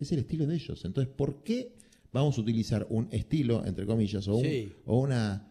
[0.00, 0.84] Es el estilo de ellos.
[0.84, 1.74] Entonces, ¿por qué
[2.12, 4.72] vamos a utilizar un estilo, entre comillas, o, un- Sí.
[4.86, 5.48] o una,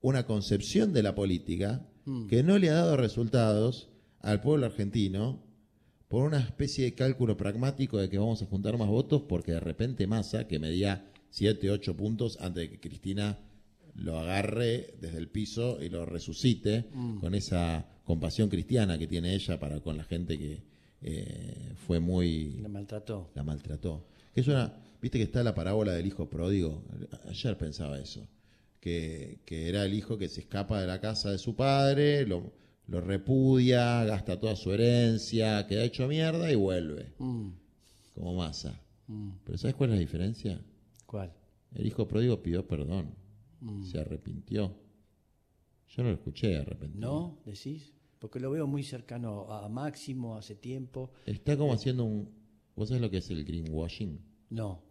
[0.00, 2.26] una concepción de la política Mm.
[2.28, 3.88] que no le ha dado resultados
[4.20, 5.42] al pueblo argentino
[6.08, 9.60] por una especie de cálculo pragmático de que vamos a juntar más votos porque de
[9.60, 13.38] repente Massa, que medía 7, 8 puntos antes de que Cristina
[13.94, 17.18] lo agarre desde el piso y lo resucite Mm.
[17.18, 20.62] con esa compasión cristiana que tiene ella para con la gente que
[21.02, 23.30] eh, fue muy La maltrató.
[23.34, 24.04] la maltrató.
[24.34, 26.82] Es una, viste que está la parábola del hijo pródigo.
[27.28, 28.26] Ayer pensaba eso,
[28.80, 32.52] que, que era el hijo que se escapa de la casa de su padre, lo,
[32.86, 37.50] lo repudia, gasta toda su herencia, queda hecho mierda y vuelve, Mm,
[38.14, 38.80] como masa.
[39.06, 39.30] mm.
[39.44, 40.60] Pero ¿sabes cuál es la diferencia?
[41.06, 41.32] ¿Cuál?
[41.74, 43.14] El hijo pródigo pidió perdón,
[43.60, 43.84] Mm.
[43.84, 44.74] se arrepintió.
[45.88, 47.00] Yo no lo escuché arrepentido.
[47.10, 47.38] ¿No?
[47.44, 47.92] ¿Decís?
[48.18, 51.12] Porque lo veo muy cercano a Máximo hace tiempo.
[51.26, 52.28] Está como haciendo un...
[52.76, 54.20] ¿Vos sabés lo que es el greenwashing?
[54.50, 54.82] No.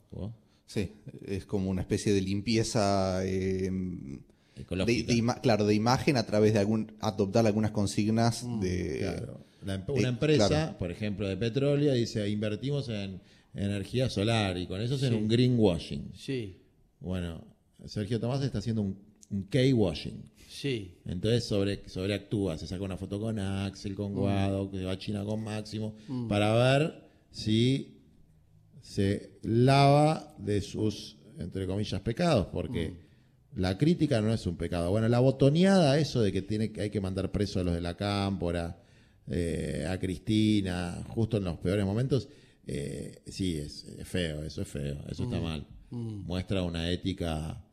[0.65, 0.91] Sí,
[1.26, 5.08] es como una especie de limpieza eh, de, Ecológica.
[5.13, 9.46] de ima- claro, de imagen a través de algún adoptar algunas consignas de Claro.
[9.65, 10.78] La em- eh, una empresa, claro.
[10.78, 13.22] por ejemplo, de petróleo, dice invertimos en
[13.54, 15.15] energía solar y con eso hacen Sí.
[15.15, 16.12] un greenwashing.
[16.15, 16.58] Sí,
[17.00, 17.43] Bueno,
[17.86, 18.98] Sergio Tomás está haciendo un,
[19.30, 20.22] un K-washing.
[20.50, 20.96] sí.
[21.06, 23.96] Entonces sobre, sobreactúa, se saca una foto con Axel, Mm.
[23.96, 25.96] con Guado, que va a China con Máximo,
[26.28, 27.97] para ver si
[28.82, 33.60] se lava de sus, entre comillas, pecados, porque Mm.
[33.62, 34.92] la crítica no es un pecado.
[34.92, 37.82] Bueno, la botoneada, eso de que tiene que hay que mandar preso a los de
[37.82, 38.82] la cámpora,
[39.30, 42.30] eh, a Cristina, justo en los peores momentos,
[42.66, 45.26] eh, sí, es, es feo, eso es feo, eso Mm.
[45.34, 45.68] está mal.
[45.90, 47.63] Muestra una ética,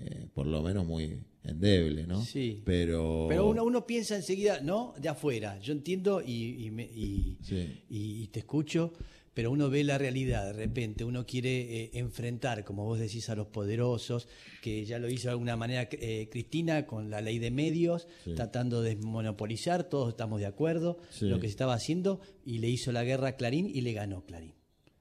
[0.00, 2.20] eh, por lo menos muy endeble, ¿no?
[2.24, 2.62] Sí.
[2.64, 5.56] Pero, Pero uno, uno piensa enseguida, no, de afuera.
[5.60, 7.84] Yo entiendo y, y, me- y- Sí.
[7.88, 8.92] y- y te escucho,
[9.40, 10.44] pero uno ve la realidad.
[10.48, 14.28] De repente uno quiere eh, enfrentar, como vos decís, a los poderosos,
[14.60, 18.34] que ya lo hizo de alguna manera eh, Cristina con la ley de medios, Sí.
[18.34, 21.24] tratando de monopolizar, todos estamos de acuerdo, Sí.
[21.26, 24.26] lo que se estaba haciendo, y le hizo la guerra a Clarín y le ganó
[24.26, 24.52] Clarín.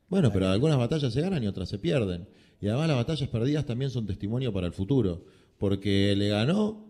[0.07, 2.29] Bueno, pero algunas batallas se ganan y otras se pierden.
[2.61, 5.25] Y además las batallas perdidas también son testimonio para el futuro.
[5.57, 6.87] Porque le ganó,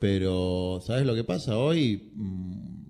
[0.00, 1.58] pero ¿sabes lo que pasa?
[1.58, 2.86] Hoy mm,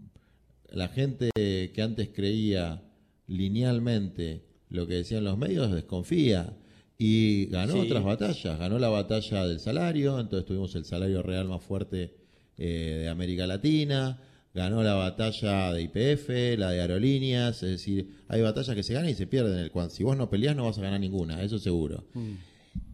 [0.70, 2.84] la gente que antes creía
[3.28, 6.56] linealmente lo que decían los medios desconfía.
[7.00, 7.78] Y ganó Sí.
[7.78, 8.58] otras batallas.
[8.58, 12.16] Ganó la batalla del salario, entonces tuvimos el salario real más fuerte
[12.56, 14.20] eh, de América Latina.
[14.52, 19.10] Ganó la batalla de IPF, la de aerolíneas, es decir, hay batallas que se ganan
[19.10, 19.56] y se pierden.
[19.58, 22.04] El si vos no peleás no vas a ganar ninguna, eso seguro.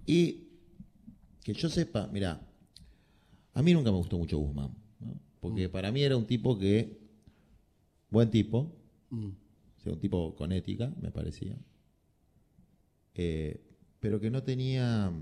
[0.04, 0.48] Y
[1.42, 2.46] que yo sepa, mira,
[3.54, 5.18] a mí nunca me gustó mucho Guzmán, ¿no?
[5.40, 6.98] porque para mí era un tipo que,
[8.10, 8.76] buen tipo,
[9.10, 9.28] Mm.
[9.84, 11.56] Sea, un tipo con ética, me parecía,
[13.14, 13.60] eh,
[14.00, 15.12] pero que no tenía,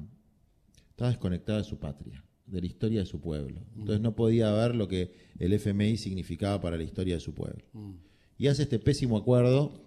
[0.90, 3.60] estaba desconectado de su patria, de la historia de su pueblo.
[3.76, 7.64] Entonces no podía ver lo que el FMI significaba para la historia de su pueblo.
[7.72, 7.92] Mm.
[8.38, 9.84] Y hace este pésimo acuerdo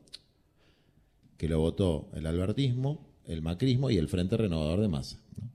[1.38, 5.20] que lo votó el albertismo, el macrismo y el Frente Renovador de Masa.
[5.38, 5.50] ¿no?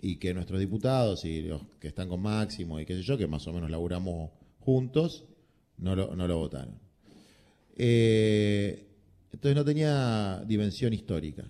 [0.00, 3.26] Y que nuestros diputados y los que están con Máximo y qué sé yo, que
[3.26, 5.24] más o menos laburamos juntos,
[5.78, 6.87] no lo, no lo votaron.
[7.78, 8.88] Eh,
[9.32, 11.48] entonces no tenía dimensión histórica.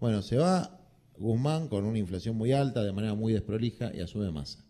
[0.00, 0.80] Bueno, se va
[1.16, 4.64] Guzmán con una inflación muy alta, de manera muy desprolija, y asume Massa.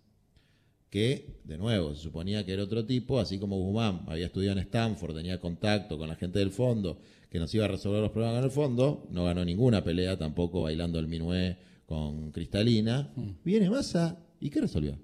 [0.90, 4.64] Que, de nuevo, se suponía que era otro tipo, así como Guzmán había estudiado en
[4.64, 8.38] Stanford, tenía contacto con la gente del fondo, que nos iba a resolver los problemas
[8.38, 13.12] en el fondo, no ganó ninguna pelea, tampoco bailando el minué con Cristalina.
[13.44, 14.98] Viene Massa, ¿y qué resolvió?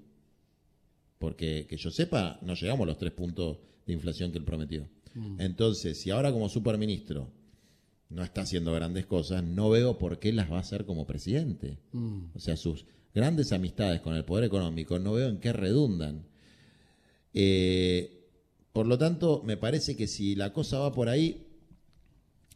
[1.17, 4.87] Porque que yo sepa, no llegamos a los tres puntos de inflación que él prometió.
[5.37, 7.29] Entonces, si ahora como superministro
[8.09, 11.79] no está haciendo grandes cosas, no veo por qué las va a hacer como presidente.
[12.35, 16.25] O sea, sus grandes amistades con el poder económico no veo en qué redundan.
[17.33, 18.29] Eh,
[18.71, 21.47] por lo tanto, me parece que si la cosa va por ahí,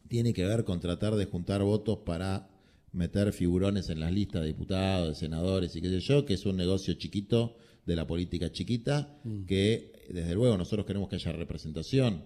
[0.08, 2.50] tiene que ver con tratar de juntar votos para
[2.92, 6.46] meter figurones en las listas de diputados, de senadores y qué sé yo, que es
[6.46, 12.22] un negocio chiquito de la política chiquita, que desde luego nosotros queremos que haya representación,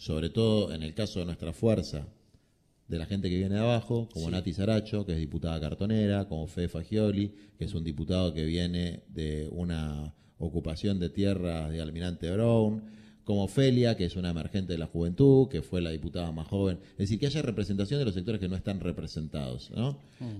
[0.00, 2.06] sobre todo en el caso de nuestra fuerza,
[2.88, 6.46] de la gente que viene de abajo, como Nati Saracho, que es diputada cartonera, como
[6.46, 12.30] Fede Fagioli, que es un diputado que viene de una ocupación de tierras de Almirante
[12.30, 12.82] Brown,
[13.24, 16.78] como Felia, que es una emergente de la juventud, que fue la diputada más joven.
[16.92, 19.70] Es decir, que haya representación de los sectores que no están representados.
[19.70, 19.98] ¿no?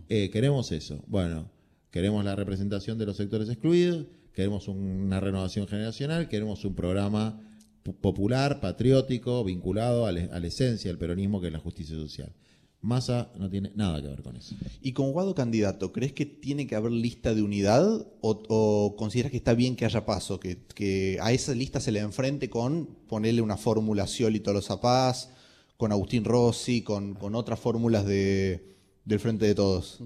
[0.08, 1.04] Eh, queremos eso.
[1.06, 1.50] Bueno,
[1.90, 7.38] queremos la representación de los sectores excluidos, queremos una renovación generacional, queremos un programa
[8.00, 12.32] popular, patriótico, vinculado a, la- a la esencia del peronismo, que es la justicia social.
[12.82, 14.54] Massa no tiene nada que ver con eso.
[14.80, 17.84] Y con Guado candidato, ¿crees que tiene que haber lista de unidad
[18.22, 20.40] o, o consideras que está bien que haya paso?
[20.40, 25.28] Que, que a esa lista se le enfrente con ponerle una fórmula Scioli Tolosa Paz,
[25.76, 30.00] con Agustín Rossi, con, con otras fórmulas de, del Frente de Todos.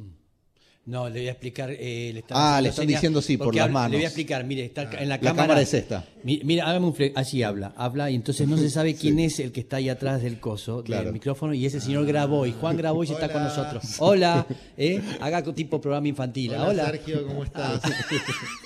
[0.87, 1.70] No, le voy a explicar.
[1.70, 3.92] eh, le están Ah, le están señas, diciendo sí, por porque las manos.
[3.92, 5.37] Le voy a explicar, mire, está en la La cámara.
[5.42, 6.05] cámara es esta.
[6.25, 9.38] Mi- Mira, hágame un fle- así habla, habla, y entonces no se sabe quién es
[9.40, 11.05] el que está ahí atrás del coso, Claro.
[11.05, 12.53] del micrófono, y ese señor Graboy.
[12.53, 13.49] Juan Graboy está con Hola.
[13.49, 13.85] nosotros.
[13.99, 15.01] Hola, ¿eh?
[15.20, 16.53] haga tipo programa infantil.
[16.55, 16.85] Hola.
[16.87, 17.81] Sergio, ¿cómo estás?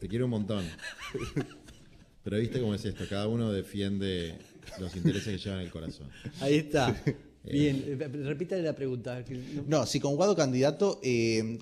[0.00, 0.64] Te quiero un montón.
[2.22, 4.34] Pero viste cómo es esto, cada uno defiende
[4.78, 6.08] los intereses que llevan el corazón.
[6.40, 6.94] Ahí está.
[7.44, 9.22] Bien, eh, repítale la pregunta.
[9.54, 11.58] no- No, si con Guado candidato eh,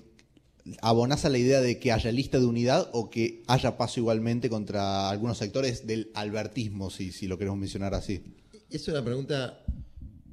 [0.81, 4.49] abonás a la idea de que haya lista de unidad o que haya paso igualmente
[4.49, 8.23] contra algunos sectores del albertismo, si, si lo queremos mencionar así.
[8.69, 9.63] Es una pregunta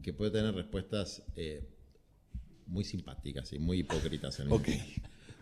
[0.02, 1.62] que puede tener respuestas eh,
[2.66, 4.68] muy simpáticas y muy hipócritas en el Ok.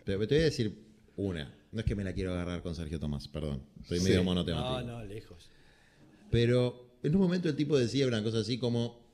[0.05, 0.75] Pero te voy a decir
[1.17, 1.55] una.
[1.71, 3.63] No es que me la quiero agarrar con Sergio Tomás, perdón.
[3.83, 4.05] Estoy Sí.
[4.05, 4.91] medio No, monotemático.
[4.91, 5.51] no, lejos.
[6.31, 9.07] Pero en un momento el tipo decía una cosa así como,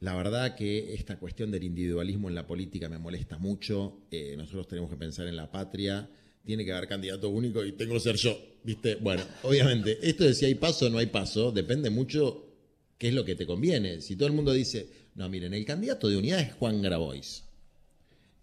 [0.00, 4.68] la verdad que esta cuestión del individualismo en la política me molesta mucho, eh, nosotros
[4.68, 6.08] tenemos que pensar en la patria,
[6.44, 8.96] tiene que haber candidato único y tengo que ser yo, ¿viste?
[8.96, 12.46] Bueno, obviamente, esto de si hay paso o no hay paso, depende mucho
[12.98, 14.00] qué es lo que te conviene.
[14.00, 17.44] Si todo el mundo dice, no, miren, el candidato de unidad es Juan Grabois.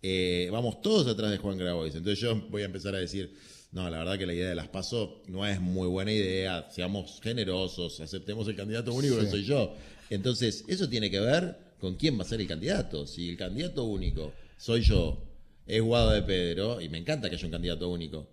[0.01, 1.95] Eh, vamos todos atrás de Juan Grabois.
[1.95, 3.33] Entonces yo voy a empezar a decir,
[3.71, 7.19] no, la verdad que la idea de las PASO no es muy buena idea, seamos
[7.23, 9.75] generosos, aceptemos el candidato único que soy yo.
[10.09, 13.05] Entonces, eso tiene que ver con quién va a ser el candidato.
[13.07, 15.21] Si el candidato único soy yo,
[15.65, 18.27] es Guado de Pedro, y me encanta que haya un candidato único.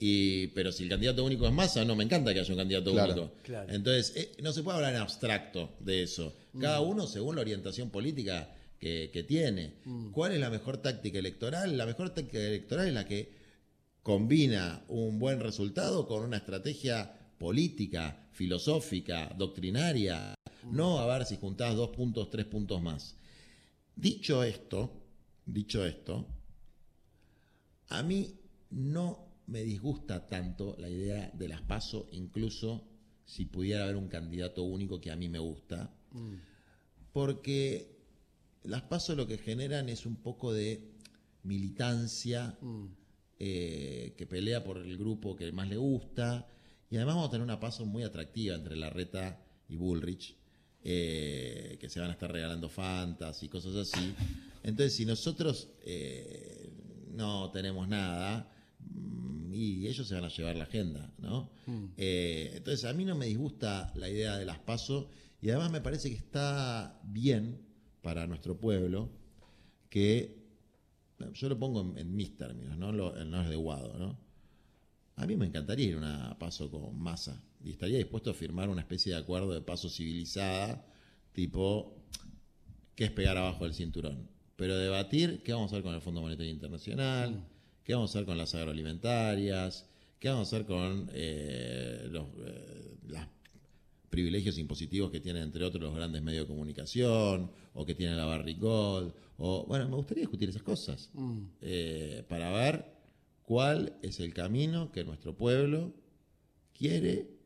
[0.00, 2.92] Y, pero si el candidato único es Massa, no me encanta que haya un candidato
[2.92, 3.32] Claro, único.
[3.42, 3.72] claro.
[3.72, 6.34] Entonces, eh, no se puede hablar en abstracto de eso.
[6.60, 9.74] Cada uno según la orientación política que, que tiene.
[10.12, 11.76] ¿Cuál es la mejor táctica electoral?
[11.76, 13.32] La mejor táctica electoral es la que
[14.02, 20.34] combina un buen resultado con una estrategia política, filosófica, doctrinaria.
[20.64, 23.16] No a ver si juntás dos puntos, tres puntos más.
[23.96, 24.92] Dicho esto,
[25.46, 26.26] dicho esto,
[27.88, 28.34] a mí
[28.70, 32.84] no me disgusta tanto la idea de las PASO, incluso
[33.24, 35.90] si pudiera haber un candidato único que a mí me gusta,
[37.12, 37.98] porque
[38.62, 40.92] las PASO lo que generan es un poco de
[41.42, 42.58] militancia
[43.38, 46.46] eh, que pelea por el grupo que más le gusta,
[46.90, 50.36] y además vamos a tener una PASO muy atractiva entre Larreta y Bullrich,
[50.90, 54.14] eh, que se van a estar regalando fantas y cosas así.
[54.62, 56.70] Entonces, si nosotros eh,
[57.12, 61.50] no tenemos nada, mm, y ellos se van a llevar la agenda, ¿no?
[61.98, 65.10] Eh, entonces, a mí no me disgusta la idea de las PASO,
[65.42, 67.60] y además me parece que está bien
[68.00, 69.10] para nuestro pueblo
[69.90, 70.38] que,
[71.34, 72.92] yo lo pongo en, en mis términos, ¿no?
[72.92, 74.18] Lo- no es de Guado, ¿no?
[75.16, 78.68] A mí me encantaría ir a una paso con masa y estaría dispuesto a firmar
[78.68, 80.84] una especie de acuerdo de paso civilizada,
[81.32, 81.96] tipo,
[82.94, 84.28] que es pegar abajo del cinturón.
[84.56, 87.44] Pero debatir qué vamos a hacer con el Fondo Monetario Internacional,
[87.84, 89.86] qué vamos a hacer con las agroalimentarias,
[90.18, 93.28] qué vamos a hacer con eh, los, eh, las
[94.10, 98.24] privilegios impositivos que tienen entre otros los grandes medios de comunicación o que tiene la
[98.24, 101.10] Barricol o bueno me gustaría discutir esas cosas
[101.60, 102.86] eh, para ver
[103.44, 105.92] cuál es el camino que nuestro pueblo
[106.72, 107.37] quiere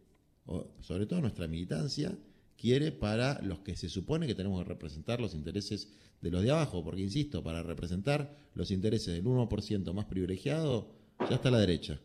[0.47, 2.17] o sobre todo nuestra militancia
[2.57, 5.89] quiere para los que se supone que tenemos que representar los intereses
[6.21, 10.93] de los de abajo, porque insisto, para representar los intereses del 1% más privilegiado,
[11.29, 11.99] ya está a la derecha.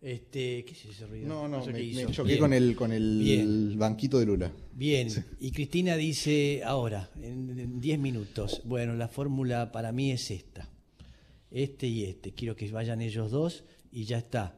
[0.00, 1.28] Este, ¿Qué es ese ruido?
[1.28, 2.12] No, no, sé me, qué me hizo.
[2.12, 2.40] choqué Bien.
[2.40, 3.78] con el, con el Bien.
[3.78, 4.52] banquito de Lula.
[4.74, 10.30] Bien, y Cristina dice ahora, en en 10 minutos, bueno, la fórmula para mí es
[10.30, 10.68] esta,
[11.50, 14.56] este y este, quiero que vayan ellos dos y ya está.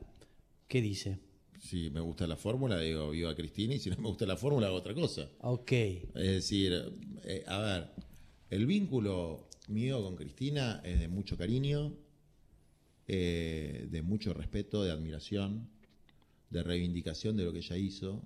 [0.69, 1.19] ¿Qué dice?
[1.65, 4.67] Si me gusta la fórmula, digo viva Cristina, y si no me gusta la fórmula,
[4.67, 5.31] hago otra cosa.
[5.41, 6.75] Ok, Es decir,
[7.25, 7.91] eh, a ver,
[8.51, 11.97] el vínculo mío con Cristina es de mucho cariño,
[13.09, 15.71] eh, de mucho respeto, de admiración,
[16.51, 18.23] de reivindicación de lo que ella hizo,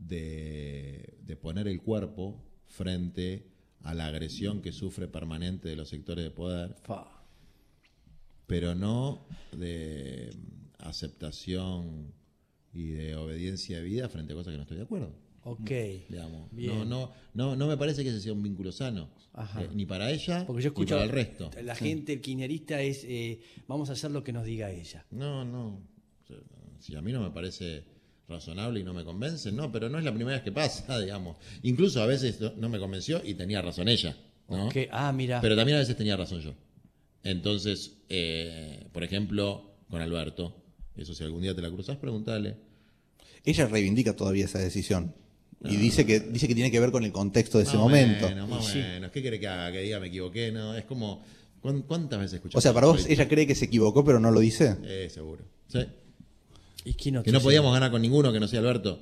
[0.00, 3.46] de, de poner el cuerpo frente
[3.84, 7.06] a la agresión que sufre permanente de los sectores de poder, fa.
[8.48, 10.30] pero no de
[10.82, 12.12] aceptación
[12.72, 15.12] y de obediencia de vida frente a cosas que no estoy de acuerdo.
[15.44, 15.70] ok.
[16.08, 16.50] Digamos.
[16.52, 16.76] Bien.
[16.78, 19.62] No, no, no, no me parece que ese sea un vínculo sano, Ajá.
[19.62, 21.50] eh, ni para ella Porque yo ni para el resto.
[21.62, 25.04] la gente, el kirchnerista es, eh, vamos a hacer lo que nos diga ella.
[25.10, 25.80] No, no.
[26.78, 27.84] Si a mí no me parece
[28.28, 31.36] razonable y no me convence, no, pero no es la primera vez que pasa, digamos.
[31.62, 34.16] Incluso a veces no- no me convenció y tenía razón ella,
[34.48, 34.66] ¿no?
[34.68, 36.54] Ok, Ah, mira, Pero también a veces tenía razón yo.
[37.22, 40.54] Entonces, eh, por ejemplo, con Alberto,
[40.96, 42.56] eso si algún día te la cruzas, pregúntale.
[43.44, 45.14] Ella reivindica todavía esa decisión.
[45.62, 48.28] Y dice que, dice que tiene que ver con el contexto de ese Más momento.
[48.28, 48.78] menos, más o Sí.
[48.78, 49.10] menos.
[49.10, 49.70] ¿Qué quiere que haga?
[49.72, 50.74] Que diga me equivoqué, ¿no?
[50.74, 51.22] Es como,
[51.60, 52.56] ¿cuán- ¿cuántas veces escuchas?
[52.56, 54.76] O sea, para vos, ella cree que se equivocó, pero no lo dice.
[54.84, 55.44] Eh, seguro.
[55.68, 55.80] Sí.
[56.82, 59.00] ¿y quién otro Que no podíamos ganar con ninguno que no sea Alberto.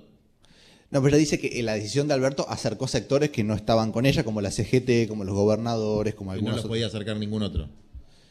[0.90, 4.04] No, pero ella dice que la decisión de Alberto acercó sectores que no estaban con
[4.04, 7.42] ella, como la CGT, como los gobernadores, como Y no algunos los podía acercar ningún
[7.44, 7.68] otro.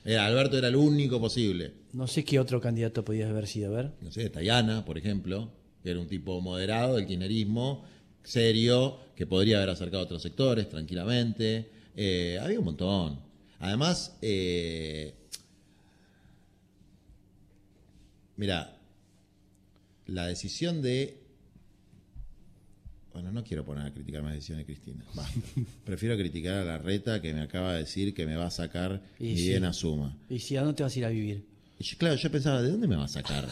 [0.07, 1.73] Era, Alberto era el único posible.
[1.91, 3.91] No sé qué otro candidato podía haber sido, a ver.
[3.99, 5.51] No sé, Tayana, por ejemplo,
[5.83, 7.83] que era un tipo moderado del kirchnerismo,
[8.23, 11.69] serio, que podría haber acercado a otros sectores tranquilamente.
[11.93, 13.19] Eh, había un montón.
[13.59, 15.13] Además, eh,
[18.37, 18.77] mira,
[20.05, 21.26] la decisión de...
[23.17, 25.03] Bueno, no quiero poner a criticar más decisiones de Cristina.
[25.15, 25.39] Basta.
[25.85, 29.01] Prefiero criticar a la reta que me acaba de decir que me va a sacar
[29.17, 29.47] Y ni sí.
[29.47, 30.15] bien asuma.
[30.29, 31.43] Y si a dónde te vas a ir a vivir.
[31.79, 33.49] Y yo, claro, yo pensaba, ¿de dónde me va a sacar?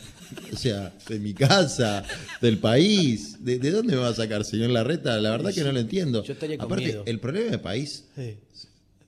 [0.54, 2.06] O sea, de mi casa,
[2.44, 3.44] del país.
[3.44, 5.18] ¿De, de dónde me va a sacar, señor Larreta?
[5.20, 6.24] La verdad que no lo entiendo.
[6.24, 7.04] Yo estaría con Aparte, miedo.
[7.08, 8.38] el problema del país Sí.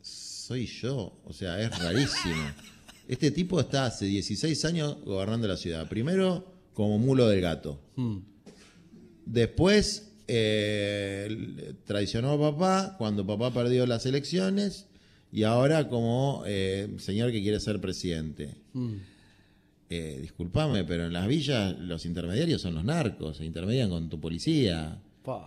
[0.02, 1.22] soy yo.
[1.26, 2.52] O sea, es rarísimo.
[3.08, 5.88] Este tipo está hace 16 años gobernando la ciudad.
[5.88, 7.80] Primero, como mulo del gato.
[7.96, 8.18] Mm.
[9.28, 14.88] Después, eh, traicionó a papá cuando papá perdió las elecciones.
[15.32, 18.56] Y ahora como eh, señor que quiere ser presidente.
[18.74, 18.94] Mm.
[19.90, 24.20] Eh, disculpame, pero en las villas los intermediarios son los narcos, se intermedian con tu
[24.20, 25.00] policía.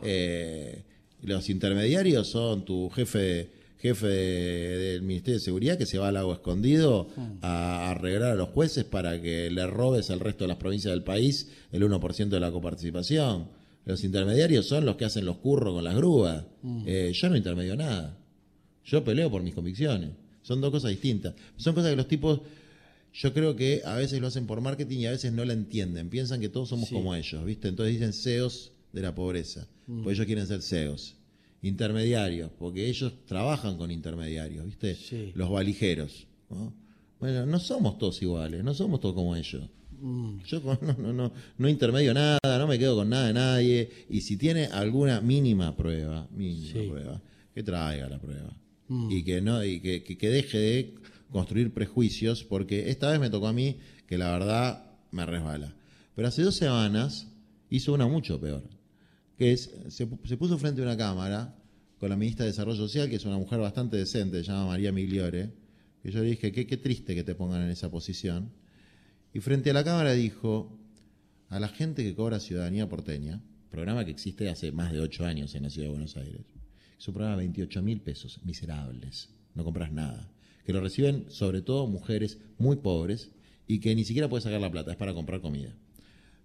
[0.02, 0.82] Eh,
[1.22, 6.14] los intermediarios son tu jefe jefe de- del Ministerio de Seguridad que se va al
[6.14, 7.08] lago escondido
[7.40, 11.02] a arreglar a los jueces para que le robes al resto de las provincias del
[11.02, 13.46] país el 1% de la coparticipación.
[13.84, 16.44] Los intermediarios son los que hacen los curros con las grúas.
[16.86, 18.18] Eh, yo no intermedio nada.
[18.84, 20.10] Yo peleo por mis convicciones.
[20.42, 21.34] Son dos cosas distintas.
[21.56, 22.40] Son cosas que los tipos,
[23.12, 26.08] yo creo que a veces lo hacen por marketing y a veces no la entienden.
[26.10, 26.94] Piensan que todos somos Sí.
[26.94, 27.68] como ellos, ¿viste?
[27.68, 29.66] Entonces dicen CEOs de la pobreza.
[29.86, 31.16] Porque ellos quieren ser CEOs.
[31.62, 34.94] Intermediarios, porque ellos trabajan con intermediarios, ¿viste?
[34.94, 35.32] Sí.
[35.34, 36.26] Los valijeros.
[36.48, 36.72] ¿no?
[37.18, 39.68] Bueno, no somos todos iguales, no somos todos como ellos.
[40.46, 43.90] Yo con- no, no, no, no intermedio nada, no me quedo con nada de nadie.
[44.08, 46.88] Y si tiene alguna mínima prueba, mínima Sí.
[46.88, 47.22] prueba,
[47.54, 48.56] que traiga la prueba.
[49.08, 50.94] Y que no, y que, que- que deje de
[51.30, 53.76] construir prejuicios, porque esta vez me tocó a mí
[54.08, 55.76] que la verdad me resbala.
[56.16, 57.28] Pero hace dos semanas
[57.68, 58.64] hizo una mucho peor.
[59.38, 61.54] Que es, se, se puso frente a una cámara
[61.98, 64.90] con la ministra de Desarrollo Social, que es una mujer bastante decente, se llama María
[64.90, 65.50] Migliore,
[66.02, 68.50] que yo le dije, qué, qué triste que te pongan en esa posición.
[69.32, 70.76] Y frente a la cámara dijo
[71.48, 75.54] a la gente que cobra ciudadanía porteña, programa que existe hace más de ocho años
[75.54, 76.42] en la ciudad de Buenos Aires,
[76.98, 80.28] es un programa de 28 mil pesos, miserables, no compras nada,
[80.64, 83.30] que lo reciben sobre todo mujeres muy pobres
[83.66, 85.72] y que ni siquiera puedes sacar la plata, es para comprar comida.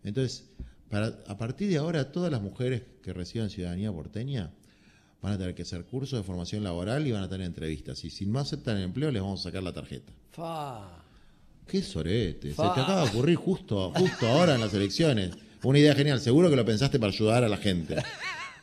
[0.04, 0.50] Entonces,
[0.92, 4.54] a partir de ahora, todas las mujeres que reciban ciudadanía porteña
[5.22, 8.06] van a tener que hacer cursos de formación laboral y van a tener entrevistas.
[8.06, 10.14] Y si no aceptan el empleo, les vamos a sacar la tarjeta.
[10.32, 11.05] Fa.
[11.68, 15.32] Qué sorete, se te acaba de ocurrir justo, justo ahora en las elecciones.
[15.64, 16.20] Una idea genial.
[16.22, 17.96] Seguro que lo pensaste para ayudar a la gente.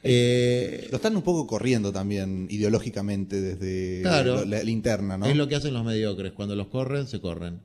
[0.05, 4.45] Eh, Lo están un poco corriendo también ideológicamente desde Claro.
[4.45, 5.27] la, la interna, ¿no?
[5.27, 6.33] Es lo que hacen los mediocres.
[6.33, 7.61] Cuando los corren, se corren.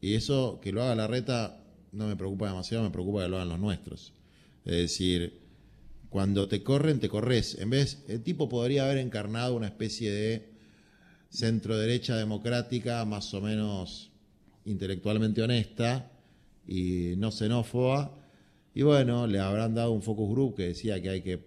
[0.00, 1.60] Y eso, que lo haga la reta,
[1.92, 4.12] no me preocupa demasiado, me preocupa que lo hagan los nuestros.
[4.64, 5.40] Es decir,
[6.10, 7.56] cuando te corren, te corres.
[7.60, 10.48] En vez, el tipo podría haber encarnado una especie de
[11.30, 14.10] centro-derecha democrática, más o menos
[14.64, 16.10] intelectualmente honesta
[16.66, 18.18] y no xenófoba.
[18.74, 21.38] Y bueno, le habrán dado un focus group que decía que hay que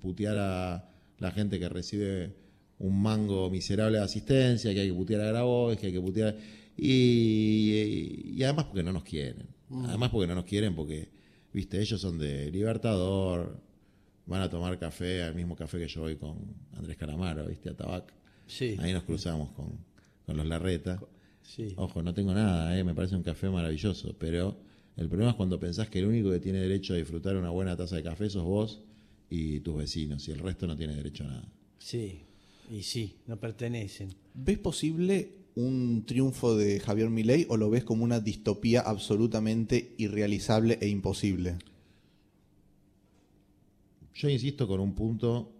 [0.00, 2.34] putear a la gente que recibe
[2.78, 6.36] un mango miserable de asistencia, que hay que putear a Grabois, que hay que putear...
[6.78, 9.46] Y, y además porque no nos quieren.
[9.86, 11.08] Además porque no nos quieren porque,
[11.52, 13.58] viste, ellos son de Libertador,
[14.26, 16.36] van a tomar café al mismo café que yo voy con
[16.76, 18.12] Andrés Calamaro, viste, a Tabac.
[18.46, 19.72] Sí, Ahí nos cruzamos con,
[20.26, 21.00] con los Larreta.
[21.46, 21.72] Sí.
[21.76, 22.84] Ojo, no tengo nada, ¿eh?
[22.84, 24.56] me parece un café maravilloso, pero
[24.96, 27.76] el problema es cuando pensás que el único que tiene derecho a disfrutar una buena
[27.76, 28.80] taza de café sos vos
[29.30, 31.48] y tus vecinos, y el resto no tiene derecho a nada.
[31.78, 32.20] Sí,
[32.70, 34.14] y sí, no pertenecen.
[34.34, 40.78] ¿Ves posible un triunfo de Javier Milei o lo ves como una distopía absolutamente irrealizable
[40.80, 41.56] e imposible?
[44.14, 45.52] Yo insisto con un punto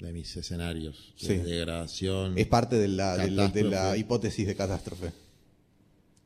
[0.00, 1.28] de mis escenarios Sí.
[1.28, 2.36] de degradación.
[2.38, 3.98] Es parte de la, de la- de la Catástrofe.
[3.98, 5.12] hipótesis de catástrofe.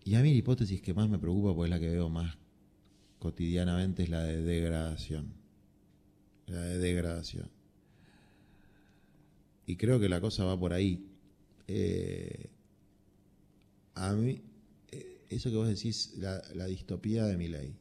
[0.05, 2.37] Y a mí la hipótesis que más me preocupa, porque es la que veo más
[3.18, 5.33] cotidianamente, es la de degradación.
[6.47, 7.49] La de degradación.
[9.66, 11.07] Y creo que la cosa va por ahí.
[11.66, 12.51] Eh,
[13.95, 14.43] a mí,
[14.93, 17.75] eh, eso que vos decís, la, la distopía de mi ley.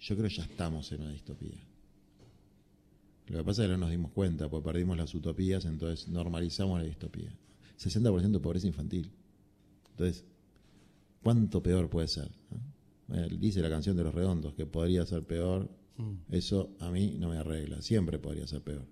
[0.00, 1.56] Yo creo que ya estamos en una distopía.
[3.28, 6.78] Lo que pasa es que no nos dimos cuenta, porque perdimos las utopías, entonces normalizamos
[6.78, 7.32] la distopía.
[7.78, 9.10] 60% de pobreza infantil.
[9.92, 10.24] Entonces,
[11.22, 12.30] ¿cuánto peor puede ser?
[13.08, 15.70] Bueno, dice la canción de los redondos que podría ser peor.
[16.30, 17.80] Eso a mí no me arregla.
[17.80, 18.84] Siempre podría ser peor.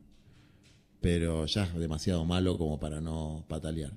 [1.00, 3.92] Pero ya es demasiado malo como para no patalear.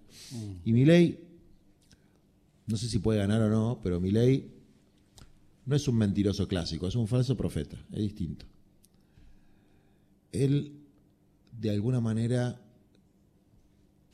[0.63, 1.19] Y Milei,
[2.65, 4.51] no sé si puede ganar o no, pero Milei
[5.65, 7.77] no es un mentiroso clásico, es un falso profeta.
[7.91, 8.45] Es distinto.
[10.43, 10.73] Él,
[11.59, 12.61] de alguna manera,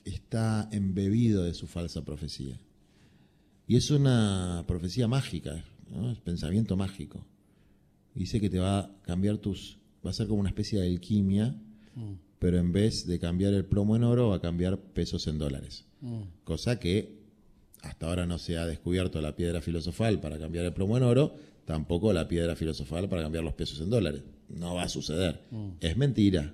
[0.06, 2.60] está embebido de su falsa profecía.
[3.68, 6.12] Y es una profecía mágica, ¿no?
[6.12, 7.26] es pensamiento mágico.
[8.14, 9.78] Dice que te va a cambiar tus.
[10.06, 11.56] va a ser como una especie de alquimia,
[12.40, 15.86] pero en vez de cambiar el plomo en oro, va a cambiar pesos en dólares.
[16.44, 17.22] Cosa que
[17.82, 21.36] hasta ahora no se ha descubierto la piedra filosofal para cambiar el plomo en oro,
[21.66, 24.22] tampoco la piedra filosofal para cambiar los pesos en dólares.
[24.50, 25.42] No va a suceder.
[25.80, 26.54] Es mentira.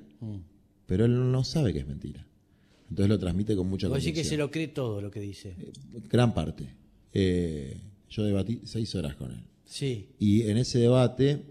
[0.86, 2.26] Pero él no sabe que es mentira.
[2.90, 4.30] Entonces lo transmite con mucha Vos decís que convicción.
[4.30, 5.56] se lo cree todo lo que dice.
[6.10, 6.70] Gran parte.
[7.14, 7.78] Eh,
[8.10, 9.42] yo debatí seis horas con él.
[9.66, 11.44] Sí, Y en ese debate,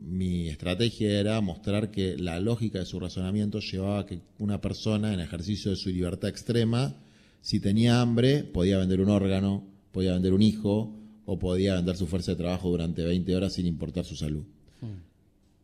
[0.00, 5.14] mi estrategia era mostrar que la lógica de su razonamiento llevaba a que una persona,
[5.14, 6.96] en ejercicio de su libertad extrema,
[7.42, 10.96] si tenía hambre, podía vender un órgano, podía vender un hijo,
[11.32, 14.42] o podía vender su fuerza de trabajo durante 20 horas sin importar su salud.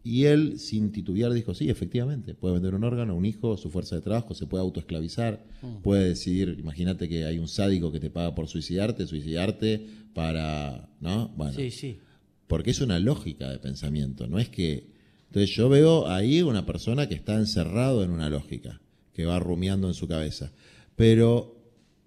[0.05, 3.97] Y él, sin titubear, dijo, sí, efectivamente, puede vender un órgano, un hijo, su fuerza
[3.97, 5.45] de trabajo, se puede autoesclavizar,
[5.83, 11.31] puede decidir, imagínate que hay un sádico que te paga por suicidarte, suicidarte para, ¿no?
[11.37, 11.99] Bueno, sí, sí.
[12.47, 14.87] porque es una lógica de pensamiento, no es que...
[15.27, 18.81] Entonces yo veo ahí una persona que está encerrado en una lógica,
[19.13, 20.53] que va rumiando en su cabeza.
[20.95, 21.57] Pero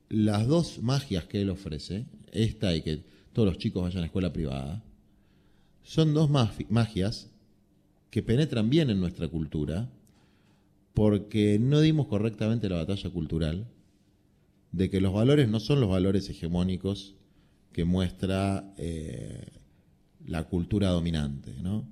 [0.07, 4.33] las dos magias que él ofrece, esta y que todos los chicos vayan a escuela
[4.33, 4.83] privada,
[5.81, 7.29] son dos magi- magias
[8.09, 9.87] que penetran bien en nuestra cultura
[10.93, 13.65] porque no dimos correctamente la batalla cultural
[14.73, 17.15] de que los valores no son los valores hegemónicos
[17.71, 19.47] que muestra eh,
[20.25, 21.87] la cultura dominante, ¿no?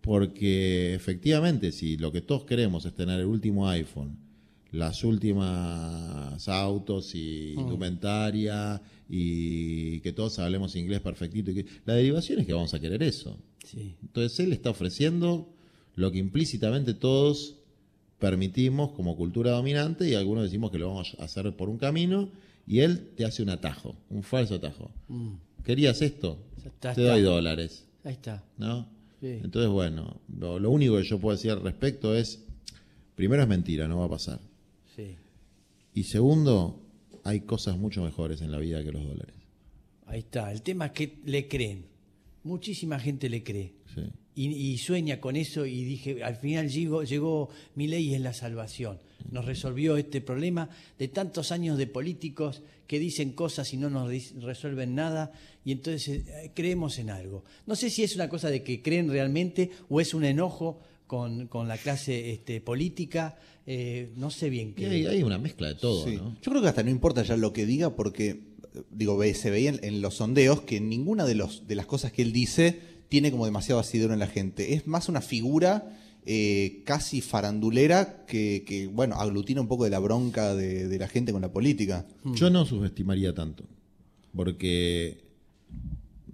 [0.00, 4.16] Porque efectivamente, si lo que todos queremos es tener el último iPhone,
[4.72, 12.40] las últimas autos y indumentaria y que todos hablemos inglés perfectito, y que, la derivación
[12.40, 13.38] es que vamos a querer eso.
[13.64, 13.96] sí.
[14.02, 15.48] Entonces él está ofreciendo
[15.94, 17.56] lo que implícitamente todos
[18.18, 22.30] permitimos como cultura dominante y algunos decimos que lo vamos a hacer por un camino
[22.66, 24.90] y él te hace un atajo, un falso atajo.
[25.64, 26.38] ¿Querías esto?
[26.58, 27.12] Está, te está.
[27.12, 28.44] doy dólares, Ahí está.
[28.58, 28.88] ¿no?
[29.20, 29.40] Sí.
[29.42, 32.44] Entonces, bueno, lo, lo único que yo puedo decir al respecto es,
[33.14, 34.40] primero es mentira, no va a pasar.
[35.98, 36.80] Y segundo,
[37.24, 39.34] hay cosas mucho mejores en la vida que los dólares.
[40.06, 40.52] Ahí está.
[40.52, 41.86] El tema es que le creen.
[42.44, 43.72] Muchísima gente le cree.
[43.92, 44.02] Sí.
[44.36, 48.32] Y, y sueña con eso y dije, al final llegó, llegó mi ley es la
[48.32, 49.00] salvación.
[49.32, 50.70] nos resolvió este problema
[51.00, 54.08] de tantos años de políticos que dicen cosas y no nos
[54.40, 55.32] resuelven nada
[55.64, 57.42] y entonces eh, creemos en algo.
[57.66, 60.78] No sé si es una cosa de que creen realmente o es un enojo
[61.08, 63.36] con, la clase este, política,
[63.66, 64.86] eh, no sé bien qué.
[65.08, 66.36] Hay, una mezcla de todo, ¿no?
[66.40, 68.42] Yo creo que hasta no importa ya lo que diga porque,
[68.92, 72.32] digo, se veía en, los sondeos que ninguna de, los, de las cosas que él
[72.32, 74.74] dice tiene como demasiado asidero en la gente.
[74.74, 80.54] Es más una figura eh, casi farandulera que, bueno, aglutina un poco de la bronca
[80.54, 82.06] de, la gente con la política.
[82.22, 82.34] Hmm.
[82.34, 83.64] Yo no subestimaría tanto,
[84.36, 85.24] porque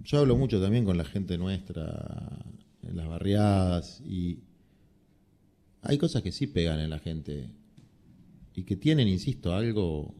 [0.03, 2.45] yo hablo mucho también con la gente nuestra
[2.87, 4.39] en las barriadas y
[5.85, 7.49] hay cosas que sí pegan en la gente
[8.55, 10.13] y que tienen, insisto, algo...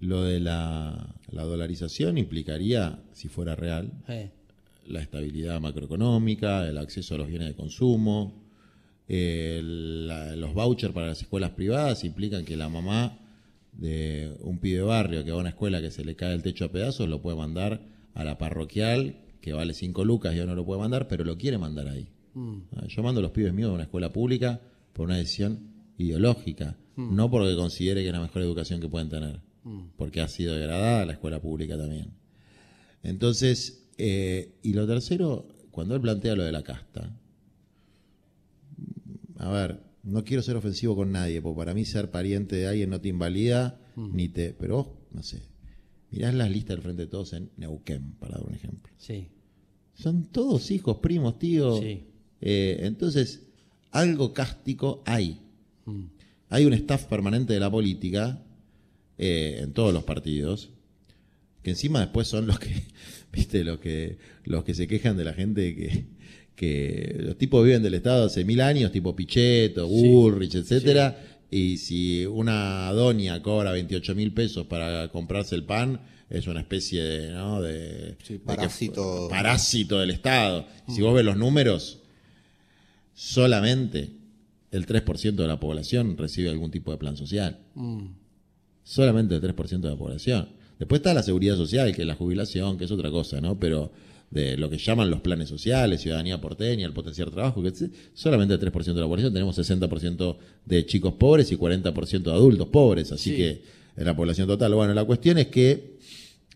[0.00, 3.92] Lo de la, dolarización implicaría, si fuera real,
[4.86, 8.42] la estabilidad macroeconómica, el acceso a los bienes de consumo,
[9.08, 13.18] los vouchers para las escuelas privadas implican que la mamá
[13.72, 16.64] de un pibe barrio que va a una escuela que se le cae el techo
[16.64, 17.82] a pedazos lo puede mandar
[18.14, 21.36] a la parroquial que vale 5 lucas y ya no lo puede mandar, pero lo
[21.36, 22.08] quiere mandar ahí.
[22.34, 22.58] Mm.
[22.76, 24.60] Ah, yo mando a los pibes míos a una escuela pública
[24.92, 27.14] por una decisión ideológica, mm.
[27.14, 29.80] no porque considere que es la mejor educación que pueden tener, mm.
[29.96, 32.12] porque ha sido degradada la escuela pública también.
[33.02, 37.16] Entonces, eh, y lo tercero, cuando él plantea lo de la casta,
[39.38, 42.90] a ver, no quiero ser ofensivo con nadie, porque para mí ser pariente de alguien
[42.90, 44.54] no te invalida, ni te.
[44.54, 45.42] Pero vos, no sé,
[46.10, 48.92] mirás las listas del frente de todos en Neuquén, para dar un ejemplo.
[48.98, 49.28] Sí.
[49.94, 51.80] Son todos hijos, primos, tíos.
[51.80, 52.04] Sí.
[52.40, 53.42] Eh, entonces,
[53.90, 55.40] algo cástico hay.
[55.84, 56.04] Mm.
[56.48, 58.42] Hay un staff permanente de la política
[59.18, 60.70] eh, en todos los partidos,
[61.62, 62.70] que encima después son los que,
[63.32, 66.06] viste, los que, los que se quejan de la gente que,
[66.56, 71.18] que los tipos viven del Estado hace mil años, tipo Pichetto, Bullrich, etcétera,
[71.50, 77.02] y si una doña cobra 28 mil pesos para comprarse el pan, es una especie
[77.02, 77.60] de, ¿no?
[77.60, 79.28] de, parásito.
[79.28, 80.66] parásito del Estado.
[80.88, 81.99] Si vos ves los números,
[83.20, 84.08] solamente
[84.70, 87.58] el 3% de la población recibe algún tipo de plan social.
[87.74, 88.06] Mm.
[88.82, 90.48] Solamente el 3% de la población.
[90.78, 93.60] Después está la seguridad social, que es la jubilación, que es otra cosa, ¿no?
[93.60, 93.92] Pero
[94.30, 97.72] de lo que llaman los planes sociales, ciudadanía porteña, el potenciar trabajo, que
[98.14, 102.68] solamente el 3% de la población, tenemos 60% de chicos pobres y 40% de adultos
[102.68, 103.62] pobres, así que
[103.98, 104.74] en la población total.
[104.74, 105.98] Bueno, la cuestión es que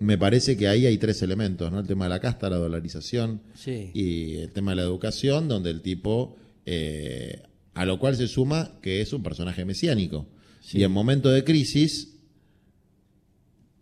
[0.00, 1.80] me parece que ahí hay tres elementos, ¿no?
[1.80, 5.82] El tema de la casta, la dolarización y el tema de la educación, donde el
[5.82, 7.42] tipo, eh,
[7.74, 10.26] a lo cual se suma que es un personaje mesiánico.
[10.72, 12.16] Y en momento de crisis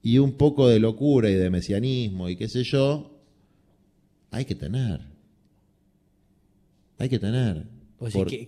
[0.03, 3.20] y un poco de locura y de mesianismo y qué sé yo,
[4.30, 5.01] hay que tener.
[6.99, 7.66] Hay que tener.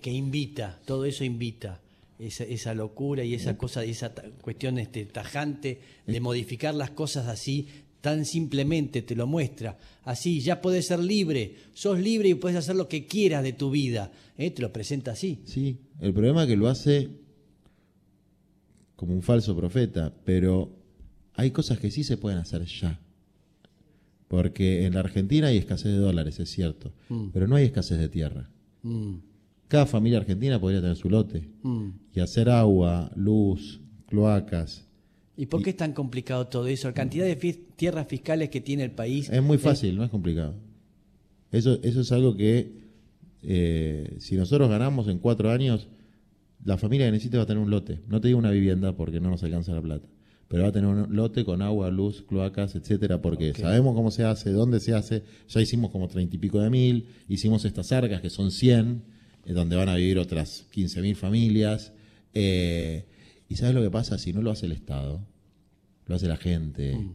[0.00, 1.80] que, invita, todo eso invita.
[2.16, 7.66] Esa, esa locura y esa cosa, esa cuestión este, tajante de modificar las cosas así,
[8.04, 9.78] tan simplemente te lo muestra.
[10.02, 13.70] Así, ya puedes ser libre, sos libre y puedes hacer lo que quieras de tu
[13.70, 14.12] vida.
[14.36, 14.50] ¿eh?
[14.50, 15.40] Te lo presenta así.
[15.46, 17.08] Sí, el problema es que lo hace
[18.94, 20.76] como un falso profeta, pero
[21.32, 23.00] hay cosas que sí se pueden hacer ya.
[24.28, 27.28] Porque en la Argentina hay escasez de dólares, es cierto, mm.
[27.32, 28.50] pero no hay escasez de tierra.
[28.82, 29.14] Mm.
[29.68, 31.88] Cada familia argentina podría tener su lote mm.
[32.12, 34.86] y hacer agua, luz, cloacas.
[35.36, 36.88] ¿Y por qué es tan complicado todo eso?
[36.88, 37.36] La cantidad de
[37.76, 39.28] tierras fiscales que tiene el país.
[39.30, 40.54] Es muy fácil, no es complicado.
[41.50, 42.72] Eso, eso es algo que
[43.42, 45.88] eh, si nosotros ganamos en cuatro años,
[46.64, 48.00] la familia que necesita va a tener un lote.
[48.06, 50.08] No te digo una vivienda porque no nos alcanza la plata
[50.48, 54.24] pero va a tener un lote con agua, luz, cloacas, etcétera, porque sabemos cómo se
[54.24, 55.22] hace, dónde se hace.
[55.48, 59.02] Ya hicimos como treinta y pico de mil, hicimos estas arcas que son 100,
[59.46, 61.92] eh, donde van a vivir otras 15 mil familias.
[62.34, 63.04] Eh,
[63.48, 64.18] y ¿sabes lo que pasa?
[64.18, 65.20] Si no lo hace el Estado,
[66.06, 67.12] lo hace la gente, mm.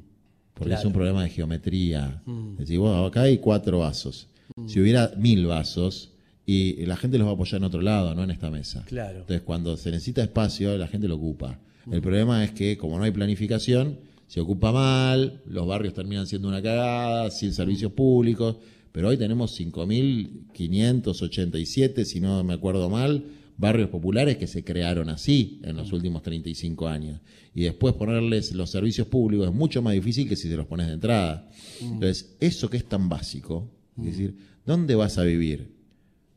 [0.54, 2.22] porque es un problema de geometría.
[2.26, 2.54] Mm.
[2.54, 4.28] Es decir, acá hay cuatro vasos.
[4.56, 4.68] Mm.
[4.68, 6.14] Si hubiera mil vasos,
[6.52, 8.84] y la gente los va a apoyar en otro lado, no en esta mesa.
[8.88, 9.20] Claro.
[9.20, 11.60] Entonces, cuando se necesita espacio, la gente lo ocupa.
[11.92, 16.48] El problema es que, como no hay planificación, se ocupa mal, los barrios terminan siendo
[16.48, 18.56] una cagada, sin servicios públicos,
[18.92, 23.26] pero hoy tenemos 5.587, si no me acuerdo mal,
[23.60, 27.20] barrios populares que se crearon así en los últimos 35 años.
[27.54, 30.88] Y después ponerles los servicios públicos es mucho más difícil que si te los pones
[30.88, 31.50] de entrada.
[31.82, 34.36] Entonces, eso que es tan básico, es decir,
[34.66, 35.76] ¿dónde vas a vivir?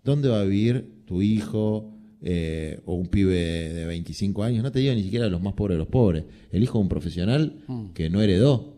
[0.03, 1.93] ¿Dónde va a vivir tu hijo,
[2.25, 3.35] eh, o un pibe
[3.73, 6.63] de 25 años, no te digo ni siquiera los más pobres de los pobres, el
[6.63, 7.57] hijo de un profesional
[7.95, 8.77] que no heredó,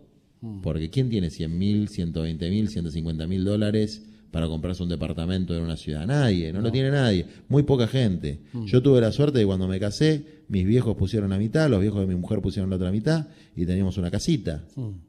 [0.62, 5.62] porque ¿quién tiene 100 mil, 120 mil, 150 mil dólares para comprarse un departamento en
[5.62, 6.04] una ciudad.
[6.08, 7.24] Nadie, no, lo tiene nadie.
[7.48, 8.40] Muy poca gente.
[8.66, 12.00] Yo tuve la suerte de cuando me casé, mis viejos pusieron la mitad, los viejos
[12.00, 14.64] de mi mujer pusieron la otra mitad y teníamos una casita.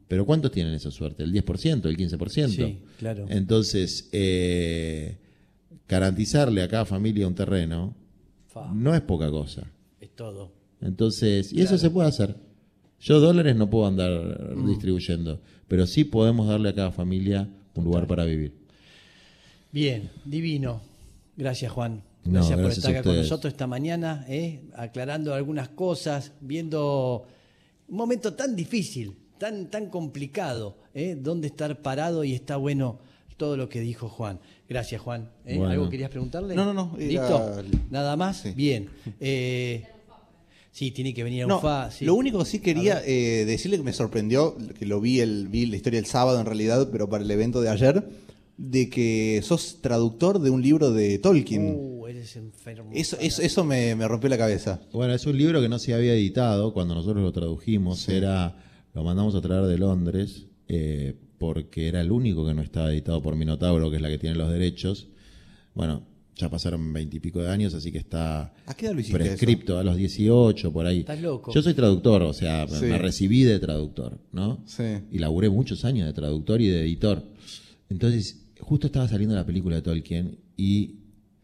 [0.06, 1.24] Pero ¿cuántos tienen esa suerte?
[1.24, 1.86] ¿El 10%?
[1.88, 2.48] ¿El 15%?
[2.48, 3.26] Sí, claro.
[3.28, 5.18] Entonces, eh,
[5.88, 7.96] garantizarle a cada familia un terreno
[8.46, 9.64] Fa, no es poca cosa.
[10.00, 10.52] es todo.
[10.80, 12.36] Entonces, y eso se puede hacer.
[13.00, 14.68] Yo dólares no puedo andar Mm.
[14.68, 18.52] distribuyendo, pero sí podemos darle a cada familia un lugar para vivir.
[19.76, 20.80] Bien, divino.
[21.36, 22.02] Gracias, Juan.
[22.24, 24.62] No, Gracias por estar acá con nosotros esta mañana, ¿eh?
[24.74, 27.26] aclarando algunas cosas, viendo
[27.86, 31.14] un momento tan difícil, tan, tan complicado, ¿eh?
[31.20, 33.00] dónde estar parado y está bueno
[33.36, 34.40] todo lo que dijo Juan.
[34.66, 35.28] Gracias, Juan.
[35.44, 35.58] ¿eh?
[35.58, 35.72] Bueno.
[35.74, 36.54] ¿Algo querías preguntarle?
[36.54, 37.62] No, no, no, era- ¿Listo?
[37.90, 38.38] ¿Nada más?
[38.38, 38.52] Sí.
[38.56, 38.88] Bien.
[39.20, 39.84] Eh,
[40.72, 41.90] sí, tiene que venir a No, UFA.
[41.90, 42.06] sí.
[42.06, 45.66] Lo único que sí quería eh, decirle que me sorprendió, que lo vi, el, vi
[45.66, 48.02] la historia el sábado en realidad, pero para el evento de ayer,
[48.58, 51.74] de que sos traductor de un libro de Tolkien.
[51.78, 52.90] Uh, eres enfermo.
[52.94, 54.80] eso eso, eso me, me rompió la cabeza.
[54.92, 58.08] Bueno, es un libro que no se había editado cuando nosotros lo tradujimos.
[58.08, 58.56] Era,
[58.94, 63.22] lo mandamos a traer de Londres eh, porque era el único que no estaba editado
[63.22, 65.08] por Minotauro, que es la que tiene los derechos.
[65.74, 69.84] Bueno, ya pasaron veintipico de años, así que está ¿A qué edad lo prescripto a
[69.84, 71.00] los 18, por ahí.
[71.00, 71.52] Estás loco.
[71.52, 72.86] Yo soy traductor, o sea, Sí.
[72.86, 74.62] me recibí de traductor, ¿no?
[74.66, 74.82] Sí.
[75.10, 77.22] Y laburé muchos años de traductor y de editor.
[77.88, 80.96] Entonces, justo estaba saliendo la película de Tolkien y,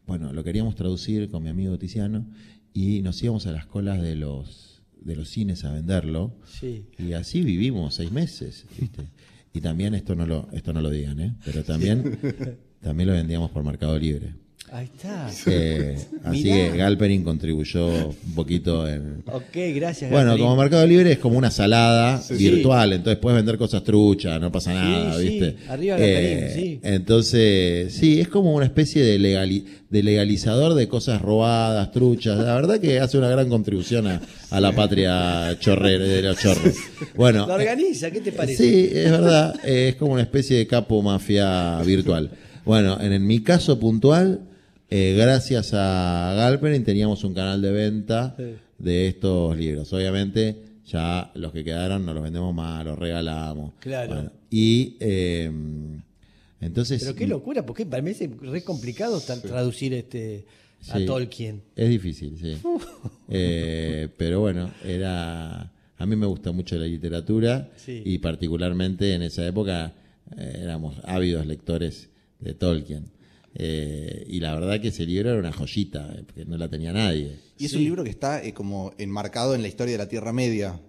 [0.07, 2.27] bueno, lo queríamos traducir con mi amigo Tiziano
[2.73, 6.37] y nos íbamos a las colas de los, de los cines a venderlo.
[6.47, 6.87] Sí.
[6.99, 9.03] Y así vivimos seis meses, ¿viste?
[9.55, 11.37] Y también esto no lo, esto no lo digan, ¿eh?
[11.45, 12.19] Pero también,
[12.81, 14.35] también lo vendíamos por Mercado Libre.
[14.75, 15.29] Ahí está.
[15.49, 20.11] Eh, así que Galperin contribuyó un poquito en, Ok, gracias.
[20.11, 22.35] bueno, como Mercado Libre es como una salada Sí.
[22.37, 25.49] virtual, entonces puedes vender cosas truchas, no pasa nada, sí, ¿viste?
[25.49, 26.81] Eh, arriba Galperín, sí.
[26.85, 32.39] Entonces, sí, es como una especie de, legali- de legalizador de cosas robadas, truchas.
[32.39, 36.75] La verdad que hace una gran contribución a, a la patria chorrera de los chorros.
[37.15, 38.57] Bueno, Lo organiza, ¿qué te parece?
[38.65, 39.55] Sí, es verdad.
[39.65, 42.31] eh, es como una especie de capo mafia virtual.
[42.65, 44.41] Bueno, en, en mi caso puntual,
[44.95, 48.55] eh, gracias a Galperin teníamos un canal de venta Sí.
[48.79, 49.93] de estos libros.
[49.93, 53.73] Obviamente, ya los que quedaron nos los vendemos más, los regalamos.
[53.81, 54.31] Claro.
[54.51, 55.51] y eh,
[56.61, 57.03] entonces.
[57.03, 60.45] Pero qué locura, porque para mí es re complicado tra- traducir este
[60.91, 61.07] a Sí.
[61.07, 61.63] Tolkien.
[61.77, 62.57] Es difícil, sí.
[63.29, 65.71] Eh, pero bueno, era.
[65.99, 69.93] A mí me gusta mucho la literatura y particularmente en esa época
[70.37, 72.09] eh, éramos ávidos lectores
[72.41, 73.05] de Tolkien.
[73.55, 76.93] Eh, y la verdad que ese libro era una joyita, eh, porque no la tenía
[76.93, 77.37] nadie.
[77.59, 77.77] Y es Sí.
[77.79, 80.81] un libro que está eh, como enmarcado en la historia de la Tierra Media.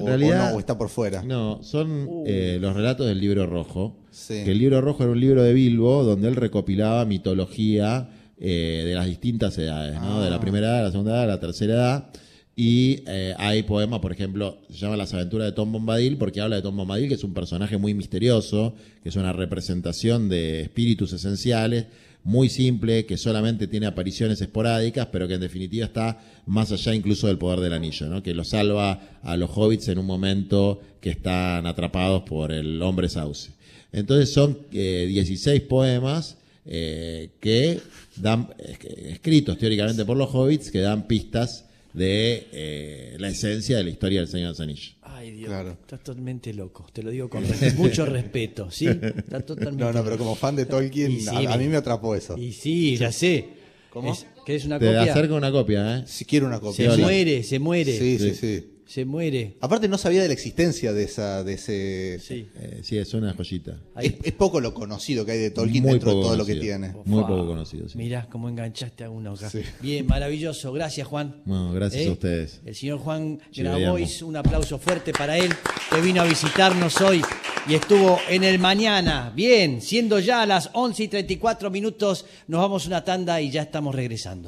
[0.00, 1.22] O, realidad- o no, o está por fuera.
[1.24, 2.24] No, son Uh.
[2.26, 3.96] eh, los relatos del libro rojo.
[4.12, 4.44] Sí.
[4.44, 8.08] Que el libro rojo era un libro de Bilbo donde él recopilaba mitología
[8.40, 10.20] eh, de las distintas edades, ¿no?
[10.20, 10.24] Ah.
[10.24, 12.10] De la primera edad, la segunda edad, la tercera edad.
[12.54, 16.54] Y eh, hay poemas, por ejemplo, se llama Las aventuras de Tom Bombadil porque habla
[16.56, 21.12] de Tom Bombadil, que es un personaje muy misterioso, que es una representación de espíritus
[21.12, 21.86] esenciales,
[22.24, 27.26] muy simple, que solamente tiene apariciones esporádicas, pero que en definitiva está más allá incluso
[27.26, 31.66] del poder del anillo, que lo salva a los hobbits en un momento que están
[31.66, 33.52] atrapados por el hombre sauce.
[33.92, 37.80] Entonces son eh, 16 poemas eh, que
[38.16, 41.64] dan, escritos teóricamente por los hobbits, que dan pistas
[41.94, 44.97] de eh, la esencia de la historia del Señor de los.
[45.28, 45.70] Ay, Dios, Claro.
[45.72, 46.86] estás totalmente loco.
[46.92, 47.42] Te lo digo con
[47.76, 48.86] mucho respeto, ¿sí?
[48.86, 52.14] Estás totalmente No, no, pero como fan de Tolkien, sí, a, a mí me atrapó
[52.14, 52.36] eso.
[52.38, 53.48] Y sí, ya sé.
[53.90, 54.12] ¿Cómo?
[54.12, 55.02] Es- ¿Querés una Te copia?
[55.12, 56.04] acerco una copia, ¿eh?
[56.06, 56.94] Si quiero una Se copia.
[56.94, 57.98] Sí, muere, se muere.
[57.98, 58.66] Sí, sí, Sí.
[58.88, 59.58] Se muere.
[59.60, 62.18] Aparte no sabía de la existencia de esa, de ese.
[62.20, 62.48] Sí.
[62.56, 63.78] Eh, sí, es una joyita.
[64.00, 66.46] Es, es poco lo conocido que hay de Tolkien Muy dentro de poco todo lo
[66.46, 66.78] que conocido.
[66.78, 66.94] tiene.
[67.04, 67.98] Muy poco conocido, sí.
[67.98, 69.50] Mirá cómo enganchaste a uno acá.
[69.50, 69.60] Sí.
[69.82, 70.72] Bien, maravilloso.
[70.72, 71.42] Gracias, Juan.
[71.44, 72.08] Bueno, gracias ¿Eh?
[72.08, 72.60] a ustedes.
[72.64, 75.52] El señor Juan Sí, Grabois, un aplauso fuerte para él,
[75.90, 77.20] que vino a visitarnos hoy
[77.68, 79.30] y estuvo en el mañana.
[79.36, 83.60] Bien, siendo ya las 11 y 34 minutos, nos vamos a una tanda y ya
[83.60, 84.46] estamos regresando.